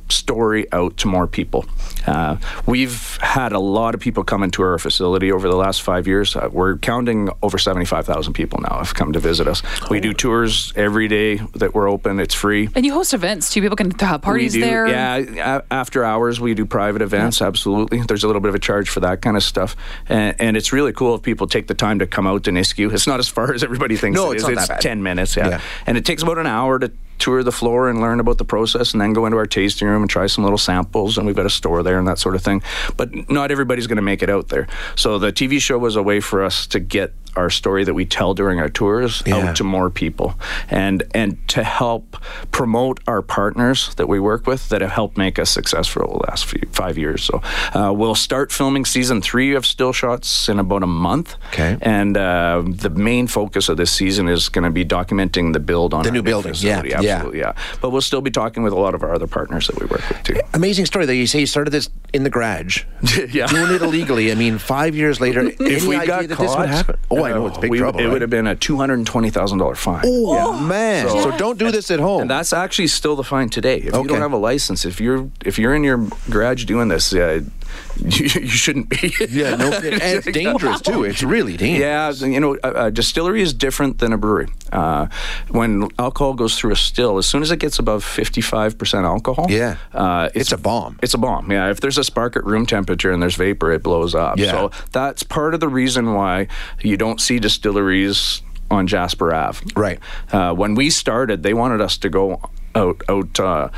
story 0.09 0.71
out 0.73 0.97
to 0.99 1.09
more 1.09 1.27
people. 1.27 1.65
Uh, 2.07 2.37
we've 2.67 3.17
had 3.23 3.53
a 3.53 3.59
lot 3.59 3.95
of 3.95 4.01
people 4.01 4.25
come 4.25 4.43
into 4.43 4.63
our 4.63 4.79
facility 4.79 5.33
over 5.33 5.49
the 5.49 5.57
last 5.57 5.83
five 5.83 6.07
years. 6.07 6.37
Uh, 6.37 6.49
we're 6.53 6.77
counting 6.79 7.31
over 7.43 7.57
75,000 7.59 8.33
people 8.35 8.61
now 8.61 8.79
have 8.79 8.95
come 8.95 9.13
to 9.13 9.21
visit 9.21 9.49
us. 9.49 9.63
We 9.91 10.01
do 10.01 10.13
tours 10.13 10.73
every 10.77 11.09
day 11.09 11.37
that 11.55 11.75
we're 11.75 11.89
open. 11.89 12.21
It's 12.21 12.35
free. 12.35 12.69
and 12.75 12.85
you 12.85 12.93
host 12.93 13.15
events 13.15 13.51
too. 13.53 13.61
People 13.63 13.77
can 13.77 13.91
have 14.01 14.23
parties 14.23 14.53
do, 14.53 14.61
there. 14.61 14.87
Yeah, 14.87 15.61
after 15.71 16.05
hours 16.05 16.41
we 16.41 16.55
do 16.55 16.67
private 16.67 17.03
events. 17.03 17.41
Absolutely, 17.41 18.03
there's 18.03 18.25
a 18.25 18.27
little 18.27 18.41
bit 18.43 18.51
of 18.51 18.55
a 18.55 18.59
charge 18.61 18.89
for 18.91 19.01
that 19.01 19.23
kind 19.23 19.37
of 19.37 19.43
stuff, 19.43 19.77
and, 20.09 20.37
and 20.41 20.57
it's 20.57 20.73
really 20.73 20.93
cool 20.93 21.15
if 21.15 21.23
people 21.23 21.47
take 21.47 21.67
the 21.67 21.75
time 21.75 21.99
to 22.01 22.07
come 22.07 22.27
out 22.27 22.45
to 22.45 22.51
Nisku. 22.51 22.93
It's 22.93 23.07
not 23.07 23.19
as 23.21 23.29
far 23.29 23.53
as 23.55 23.65
everybody 23.65 23.97
thinks. 23.97 24.17
No, 24.17 24.31
it 24.33 24.37
it's 24.37 24.43
is. 24.45 24.49
not 24.49 24.55
that 24.57 24.61
It's 24.63 24.69
bad. 24.69 24.81
ten 24.81 25.03
minutes. 25.03 25.37
Yeah. 25.37 25.49
Yeah. 25.49 25.61
and 25.87 25.97
it 25.99 26.05
takes 26.05 26.23
about 26.23 26.39
an 26.39 26.47
hour 26.47 26.79
to 26.79 26.93
tour 27.19 27.43
the 27.43 27.53
floor 27.53 27.89
and 27.89 28.01
learn 28.01 28.21
about 28.21 28.39
the 28.39 28.45
process, 28.45 28.93
and 28.93 29.01
then 29.01 29.13
go 29.13 29.27
into 29.27 29.39
our 29.39 29.47
tasting 29.47 29.89
room 29.89 30.03
and 30.03 30.11
try 30.11 30.27
some 30.27 30.45
little 30.45 30.59
samples. 30.59 31.17
And 31.17 31.27
we've 31.27 31.37
got 31.37 31.47
a 31.47 31.51
store 31.51 31.83
there 31.83 31.99
and 31.99 32.07
that 32.09 32.19
sort 32.19 32.35
of 32.35 32.43
thing. 32.43 32.63
But 32.97 33.31
not 33.31 33.51
everybody's 33.51 33.87
going 33.87 33.97
to 33.97 34.03
make 34.03 34.23
it 34.23 34.31
out 34.31 34.49
there. 34.49 34.67
So 34.97 35.19
the 35.19 35.33
TV 35.33 35.61
show 35.61 35.79
was 35.79 35.97
a 35.97 36.03
way 36.03 36.21
for 36.21 36.43
us 36.43 36.67
to 36.69 36.81
get 36.81 37.13
our 37.37 37.51
story 37.51 37.85
that 37.85 37.95
we 37.95 38.05
tell 38.05 38.35
during 38.35 38.59
our 38.61 38.69
tours 38.69 39.23
Yeah. 39.27 39.37
out 39.51 39.57
to 39.57 39.65
more 39.65 39.91
people 39.91 40.35
and 40.71 41.03
and 41.15 41.37
to 41.49 41.63
help 41.65 42.17
promote 42.51 43.01
our 43.07 43.23
partners 43.23 43.95
that 43.97 44.09
we 44.09 44.19
work 44.21 44.47
with 44.47 44.69
that 44.69 44.81
have 44.81 44.91
helped 44.91 45.17
make 45.17 45.39
us 45.39 45.51
successful 45.51 46.19
the 46.19 46.31
last 46.31 46.45
few, 46.47 46.63
five 46.73 46.97
years. 46.99 47.23
So 47.25 47.41
uh, 47.75 47.93
we'll 47.93 48.15
start 48.15 48.53
filming 48.53 48.85
season 48.85 49.21
three 49.23 49.55
of 49.55 49.65
Still 49.67 49.93
Shots 49.93 50.49
in 50.49 50.59
about 50.59 50.83
a 50.83 50.87
month. 50.87 51.37
Okay. 51.53 51.77
And 51.81 52.17
uh, 52.17 52.63
the 52.67 52.91
main 52.91 53.27
focus 53.27 53.69
of 53.69 53.77
this 53.77 53.91
season 53.93 54.29
is 54.29 54.49
going 54.49 54.65
to 54.65 54.71
be 54.71 54.85
documenting 54.85 55.53
the 55.53 55.61
build 55.61 55.95
on 55.95 56.03
The 56.05 56.11
new 56.11 56.23
building. 56.23 56.55
Yeah, 56.59 56.83
yeah. 56.85 56.99
Absolutely, 57.01 57.39
yeah. 57.41 57.53
But 57.81 57.91
we'll 57.91 58.01
still 58.03 58.21
be 58.21 58.31
talking 58.31 58.63
with 58.63 58.73
a 58.73 58.79
lot 58.81 58.95
of 58.95 59.03
our 59.03 59.15
other 59.15 59.27
partners 59.27 59.67
that 59.69 59.79
we 59.81 59.87
work 59.87 60.03
with 60.09 60.23
too. 60.23 60.37
Amazing 60.53 60.87
story 60.87 61.07
that 61.07 61.15
you 61.17 61.27
say 61.27 61.41
you 61.41 61.47
started 61.47 61.71
this 61.71 61.89
in 62.13 62.23
the 62.25 62.31
garage, 62.31 62.85
Yeah. 63.31 63.47
doing 63.47 63.73
it 63.75 63.83
illegally. 63.83 64.31
I 64.33 64.35
mean, 64.35 64.59
five 64.59 64.95
years 64.95 65.21
later, 65.21 65.43
If 65.45 65.61
any 65.61 65.87
we 65.89 65.97
idea 65.97 66.07
got 66.07 66.29
that 66.29 66.37
caught, 66.37 66.47
this 66.47 66.57
would 66.57 66.69
happen? 66.69 66.97
Oh, 67.11 67.24
I 67.33 67.35
know 67.35 67.47
it's 67.47 67.59
big 67.59 67.71
we- 67.71 67.79
trouble. 67.79 68.01
It 68.01 68.05
right? 68.05 68.13
would 68.13 68.21
have 68.23 68.31
been 68.31 68.47
a 68.47 68.55
two 68.55 68.77
hundred 68.77 68.95
and 68.95 69.07
twenty 69.07 69.31
thousand 69.31 69.59
dollar 69.59 69.75
fine. 69.75 70.03
Oh 70.07 70.35
yeah. 70.35 70.67
man! 70.67 71.09
So, 71.09 71.37
don't 71.37 71.59
do 71.59 71.71
this 71.71 71.91
at 71.91 72.01
home. 72.01 72.23
And 72.23 72.31
that's 72.31 72.53
actually 72.53 72.89
still 72.89 73.17
the 73.17 73.25
fine 73.25 73.49
today. 73.49 73.79
If 73.79 73.95
you 73.95 74.05
don't 74.07 74.21
have 74.21 74.33
a 74.33 74.37
license, 74.39 74.85
if 74.85 75.01
you're 75.01 75.29
if 75.45 75.59
you're 75.59 75.75
in 75.75 75.85
your 75.85 76.07
garage 76.31 76.65
doing 76.65 76.89
this, 76.89 77.13
uh, 77.15 77.43
you, 77.97 78.27
you 78.27 78.47
shouldn't 78.49 78.89
be. 78.89 79.13
Yeah, 79.29 79.55
no, 79.57 79.73
and 79.77 79.85
it's 80.03 80.27
dangerous 80.31 80.81
too. 80.81 81.05
It's 81.05 81.23
really 81.23 81.57
dangerous. 81.57 82.21
Yeah, 82.21 82.27
you 82.29 82.41
know, 82.41 82.57
a, 82.65 82.87
a 82.87 82.91
distillery 82.91 83.43
is 83.43 83.53
different 83.55 83.99
than 83.99 84.13
a 84.13 84.19
brewery. 84.19 84.49
Uh, 84.73 85.07
when 85.51 85.89
alcohol 85.99 86.35
goes 86.35 86.59
through 86.59 86.73
a 86.73 86.77
still, 86.77 87.19
as 87.19 87.27
soon 87.27 87.43
as 87.43 87.51
it 87.51 87.59
gets 87.61 87.79
above 87.79 88.05
55% 88.05 89.05
alcohol, 89.05 89.47
Yeah. 89.49 89.77
uh, 89.93 90.29
It's 90.35 90.53
a 90.53 90.59
bomb. 90.59 90.99
It's 91.03 91.15
a 91.15 91.19
bomb. 91.19 91.51
Yeah, 91.53 91.71
if 91.71 91.81
there's 91.81 91.99
a 91.99 92.05
spark 92.05 92.37
at 92.37 92.45
room 92.45 92.67
temperature 92.67 93.13
and 93.13 93.23
there's 93.23 93.37
vapor, 93.37 93.73
it 93.73 93.83
blows 93.83 94.15
up. 94.15 94.39
Yeah. 94.39 94.51
So 94.51 94.71
that's 94.93 95.23
part 95.23 95.55
of 95.55 95.61
the 95.61 95.69
reason 95.69 96.15
why 96.15 96.49
you 96.83 96.97
don't 96.97 97.21
see 97.21 97.39
distilleries 97.39 98.43
on 98.71 98.87
Jasper 98.87 99.33
Ave. 99.33 99.65
Right. 99.77 99.99
Uh, 100.33 100.53
when 100.55 100.75
we 100.75 100.91
started, 100.91 101.43
they 101.43 101.55
wanted 101.55 101.81
us 101.81 101.97
to 101.99 102.09
go 102.09 102.41
out 102.75 103.03
out 103.09 103.41
uh, 103.41 103.69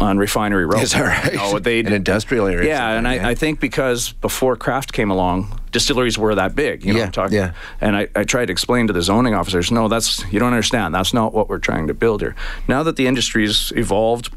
on 0.00 0.18
Refinery 0.18 0.66
Row. 0.66 0.80
Is 0.80 0.92
that 0.92 1.02
right? 1.02 1.34
No, 1.34 1.58
they 1.58 1.80
An 1.86 1.92
industrial 1.92 2.46
area 2.46 2.68
Yeah, 2.68 2.90
and 2.96 3.06
I. 3.06 3.30
I 3.30 3.34
think 3.34 3.60
because 3.60 4.12
before 4.12 4.56
craft 4.56 4.92
came 4.92 5.10
along, 5.10 5.60
distilleries 5.72 6.18
were 6.18 6.34
that 6.34 6.54
big. 6.54 6.84
You 6.84 6.92
know, 6.94 6.98
Yeah, 7.00 7.10
talking. 7.10 7.36
yeah. 7.36 7.52
And 7.80 7.96
I, 7.96 8.08
I 8.14 8.24
tried 8.24 8.46
to 8.46 8.52
explain 8.52 8.86
to 8.86 8.92
the 8.92 9.02
zoning 9.02 9.34
officers, 9.34 9.70
no, 9.70 9.88
that's 9.88 10.24
you 10.32 10.38
don't 10.38 10.52
understand. 10.52 10.94
That's 10.94 11.12
not 11.12 11.34
what 11.34 11.48
we're 11.48 11.58
trying 11.58 11.86
to 11.88 11.94
build 11.94 12.20
here. 12.22 12.34
Now 12.68 12.82
that 12.82 12.96
the 12.96 13.06
industry's 13.06 13.72
evolved. 13.76 14.30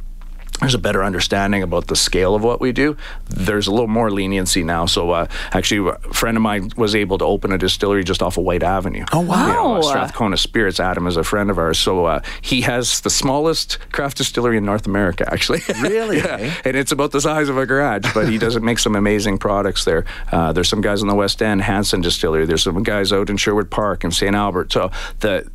There's 0.59 0.73
a 0.73 0.79
better 0.79 1.03
understanding 1.03 1.63
about 1.63 1.87
the 1.87 1.95
scale 1.95 2.35
of 2.35 2.43
what 2.43 2.59
we 2.59 2.71
do. 2.71 2.97
There's 3.29 3.67
a 3.67 3.71
little 3.71 3.87
more 3.87 4.11
leniency 4.11 4.63
now. 4.63 4.85
So, 4.87 5.11
uh, 5.11 5.27
actually, 5.51 5.89
a 5.89 6.13
friend 6.13 6.35
of 6.35 6.43
mine 6.43 6.71
was 6.75 6.95
able 6.95 7.17
to 7.19 7.25
open 7.25 7.51
a 7.53 7.57
distillery 7.57 8.03
just 8.03 8.21
off 8.21 8.37
of 8.37 8.43
Whyte 8.43 8.63
Avenue. 8.63 9.05
Oh, 9.13 9.21
wow. 9.21 9.47
You 9.47 9.53
know, 9.53 9.75
uh, 9.75 9.81
Strathcona 9.83 10.35
Spirits. 10.37 10.79
Adam 10.79 11.07
is 11.07 11.15
a 11.15 11.23
friend 11.23 11.49
of 11.49 11.57
ours. 11.57 11.79
So, 11.79 12.05
uh, 12.05 12.21
he 12.41 12.61
has 12.61 12.99
the 13.01 13.09
smallest 13.09 13.77
craft 13.93 14.17
distillery 14.17 14.57
in 14.57 14.65
North 14.65 14.85
America, 14.85 15.27
actually. 15.31 15.61
Really, 15.79 16.17
yeah. 16.17 16.37
eh? 16.39 16.53
And 16.65 16.75
it's 16.75 16.91
about 16.91 17.11
the 17.11 17.21
size 17.21 17.47
of 17.47 17.57
a 17.57 17.65
garage, 17.65 18.13
but 18.13 18.27
he 18.27 18.37
doesn't 18.37 18.65
make 18.65 18.79
some 18.79 18.95
amazing 18.95 19.37
products 19.37 19.85
there. 19.85 20.03
Uh, 20.31 20.51
there's 20.51 20.67
some 20.67 20.81
guys 20.81 21.01
in 21.01 21.07
the 21.07 21.15
West 21.15 21.41
End, 21.41 21.61
Hansen 21.61 22.01
Distillery. 22.01 22.45
There's 22.45 22.63
some 22.63 22.83
guys 22.83 23.13
out 23.13 23.29
in 23.29 23.37
Sherwood 23.37 23.71
Park 23.71 24.03
and 24.03 24.13
St. 24.13 24.35
Albert. 24.35 24.73
So 24.73 24.91
the 25.21 25.49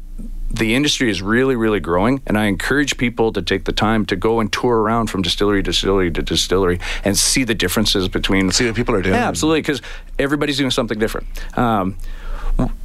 the 0.56 0.74
industry 0.74 1.10
is 1.10 1.22
really, 1.22 1.56
really 1.56 1.80
growing, 1.80 2.22
and 2.26 2.38
I 2.38 2.46
encourage 2.46 2.96
people 2.96 3.32
to 3.32 3.42
take 3.42 3.64
the 3.64 3.72
time 3.72 4.06
to 4.06 4.16
go 4.16 4.40
and 4.40 4.52
tour 4.52 4.78
around 4.78 5.08
from 5.08 5.22
distillery 5.22 5.62
to 5.62 5.70
distillery 5.70 6.10
to 6.10 6.22
distillery 6.22 6.78
and 7.04 7.16
see 7.16 7.44
the 7.44 7.54
differences 7.54 8.08
between. 8.08 8.50
See 8.50 8.66
what 8.66 8.74
people 8.74 8.94
are 8.94 9.02
doing. 9.02 9.14
Yeah, 9.14 9.28
absolutely, 9.28 9.60
because 9.60 9.82
everybody's 10.18 10.58
doing 10.58 10.70
something 10.70 10.98
different. 10.98 11.26
Um, 11.58 11.96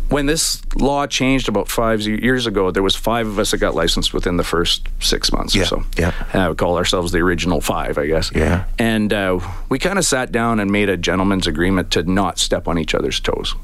when 0.09 0.25
this 0.25 0.61
law 0.75 1.05
changed 1.07 1.47
about 1.49 1.67
five 1.69 2.01
years 2.01 2.45
ago, 2.47 2.71
there 2.71 2.83
was 2.83 2.95
five 2.95 3.27
of 3.27 3.37
us 3.39 3.51
that 3.51 3.57
got 3.59 3.75
licensed 3.75 4.13
within 4.13 4.37
the 4.37 4.43
first 4.43 4.87
six 4.99 5.31
months 5.31 5.55
Yeah, 5.55 5.63
or 5.63 5.65
so. 5.65 5.83
yeah. 5.97 6.13
Uh, 6.33 6.49
we 6.49 6.55
call 6.55 6.77
ourselves 6.77 7.11
the 7.11 7.19
original 7.19 7.61
five, 7.61 7.97
I 7.97 8.07
guess. 8.07 8.31
Yeah. 8.33 8.65
And 8.77 9.13
uh, 9.13 9.39
we 9.69 9.77
kind 9.79 9.97
of 9.99 10.05
sat 10.05 10.31
down 10.31 10.59
and 10.59 10.71
made 10.71 10.89
a 10.89 10.97
gentleman's 10.97 11.47
agreement 11.47 11.91
to 11.91 12.03
not 12.03 12.39
step 12.39 12.67
on 12.67 12.77
each 12.79 12.95
other's 12.95 13.19
toes. 13.19 13.55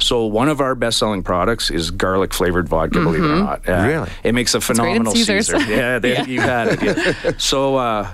So 0.00 0.26
one 0.26 0.48
of 0.48 0.60
our 0.60 0.74
best-selling 0.74 1.22
products 1.22 1.70
is 1.70 1.90
garlic 1.90 2.34
flavored 2.34 2.68
vodka. 2.68 3.00
Believe 3.00 3.22
it 3.24 3.30
or 3.30 3.36
not, 3.36 3.68
Uh, 3.68 3.86
Really? 3.86 4.10
it 4.24 4.34
makes 4.34 4.54
a 4.54 4.60
phenomenal 4.60 5.14
Caesars. 5.14 5.46
Caesar. 5.46 5.70
Yeah, 5.70 5.98
there, 6.00 6.24
you 6.28 6.40
had 6.40 6.68
it. 6.68 6.82
yeah. 7.24 7.30
So. 7.38 7.76
Uh, 7.76 8.08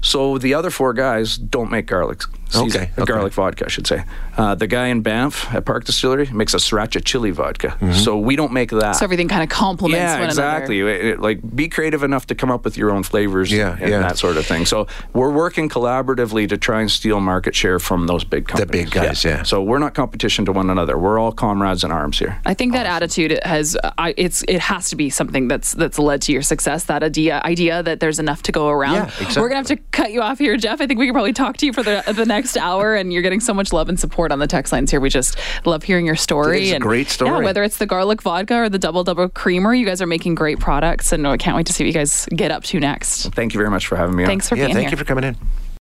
so 0.00 0.38
the 0.38 0.54
other 0.54 0.70
four 0.70 0.92
guys 0.94 1.36
don't 1.36 1.72
make 1.72 1.86
garlic. 1.86 2.22
Caesar, 2.50 2.78
Okay, 2.78 2.90
uh, 2.98 3.02
okay. 3.02 3.12
garlic 3.12 3.32
vodka, 3.32 3.64
I 3.66 3.68
should 3.68 3.86
say. 3.86 4.04
Uh, 4.36 4.54
the 4.54 4.66
guy 4.66 4.86
in 4.88 5.02
Banff 5.02 5.52
at 5.54 5.64
Park 5.64 5.84
Distillery 5.84 6.26
makes 6.32 6.54
a 6.54 6.58
sriracha 6.58 7.04
chili 7.04 7.30
vodka. 7.30 7.76
So 7.94 8.18
we 8.18 8.36
don't 8.36 8.52
make 8.52 8.70
that. 8.70 8.92
So 8.96 9.04
everything 9.04 9.28
kind 9.28 9.42
of 9.42 9.48
complements 9.48 9.98
yeah, 10.00 10.18
one 10.20 10.28
exactly. 10.28 10.80
another. 10.80 10.94
It- 10.94 11.04
it- 11.04 11.20
like, 11.20 11.40
be 11.56 11.68
creative 11.68 12.02
enough 12.02 12.26
to 12.28 12.34
come 12.34 12.50
up 12.50 12.64
with 12.64 12.76
your 12.76 12.90
own 12.90 13.02
flavors 13.02 13.50
Yeah, 13.52 13.76
and 13.80 13.90
yeah. 13.90 14.00
that 14.00 14.18
sort 14.18 14.36
of 14.36 14.46
thing. 14.46 14.64
So 14.66 14.86
we're 15.12 15.30
working 15.30 15.68
collaboratively 15.68 16.48
to 16.50 16.56
try 16.56 16.80
and 16.80 16.90
steal 16.90 17.20
market 17.20 17.54
share 17.54 17.78
from 17.78 18.06
those 18.06 18.24
big 18.24 18.46
companies. 18.46 18.68
The 18.70 18.84
big 18.84 18.90
guys, 18.90 19.24
yeah. 19.24 19.42
So 19.42 19.62
we're 19.62 19.78
not 19.78 19.94
competition 19.94 20.44
to 20.46 20.52
one 20.52 20.70
another. 20.70 20.96
We're 20.96 21.18
all 21.18 21.32
comrades 21.32 21.82
in 21.84 21.90
arms 21.90 22.18
here. 22.18 22.40
I 22.46 22.54
think 22.54 22.72
that 22.72 22.86
attitude 22.86 23.38
has 23.44 23.76
I, 23.98 24.14
it's 24.16 24.44
it 24.48 24.60
has 24.60 24.88
to 24.90 24.96
be 24.96 25.10
something 25.10 25.48
that's 25.48 25.72
that's 25.72 25.98
led 25.98 26.22
to 26.22 26.32
your 26.32 26.42
success. 26.42 26.84
That 26.84 27.02
idea 27.02 27.40
idea 27.44 27.82
that 27.82 27.98
there's 28.00 28.18
enough 28.18 28.42
to 28.42 28.52
go 28.52 28.68
around. 28.68 28.94
Yeah, 28.94 29.04
exactly. 29.06 29.42
We're 29.42 29.48
gonna 29.48 29.58
have 29.58 29.66
to 29.68 29.76
cut 29.90 30.12
you 30.12 30.22
off 30.22 30.38
here, 30.38 30.56
Jeff. 30.56 30.80
I 30.80 30.86
think 30.86 30.98
we 31.00 31.06
could 31.06 31.14
probably 31.14 31.32
talk 31.32 31.56
to 31.58 31.66
you 31.66 31.72
for 31.72 31.82
the 31.82 32.02
the 32.14 32.24
next 32.24 32.37
hour, 32.56 32.94
and 32.94 33.12
you're 33.12 33.22
getting 33.22 33.40
so 33.40 33.52
much 33.54 33.72
love 33.72 33.88
and 33.88 33.98
support 33.98 34.32
on 34.32 34.38
the 34.38 34.46
text 34.46 34.72
lines 34.72 34.90
here. 34.90 35.00
We 35.00 35.10
just 35.10 35.36
love 35.64 35.82
hearing 35.82 36.06
your 36.06 36.16
story. 36.16 36.62
It's 36.62 36.72
a 36.72 36.74
and 36.76 36.82
great 36.82 37.08
story. 37.08 37.30
Yeah, 37.30 37.44
whether 37.44 37.62
it's 37.62 37.78
the 37.78 37.86
garlic 37.86 38.22
vodka 38.22 38.54
or 38.56 38.68
the 38.68 38.78
double 38.78 39.04
double 39.04 39.28
creamer, 39.28 39.74
you 39.74 39.86
guys 39.86 40.00
are 40.02 40.06
making 40.06 40.34
great 40.34 40.58
products, 40.60 41.12
and 41.12 41.26
I 41.26 41.36
can't 41.36 41.56
wait 41.56 41.66
to 41.66 41.72
see 41.72 41.84
what 41.84 41.88
you 41.88 41.92
guys 41.94 42.26
get 42.34 42.50
up 42.50 42.64
to 42.64 42.80
next. 42.80 43.34
Thank 43.34 43.54
you 43.54 43.58
very 43.58 43.70
much 43.70 43.86
for 43.86 43.96
having 43.96 44.16
me 44.16 44.24
on. 44.24 44.28
Thanks 44.28 44.48
for 44.48 44.56
Yeah, 44.56 44.66
being 44.66 44.74
thank 44.76 44.88
here. 44.88 44.92
you 44.92 44.96
for 44.96 45.04
coming 45.04 45.24
in. 45.24 45.36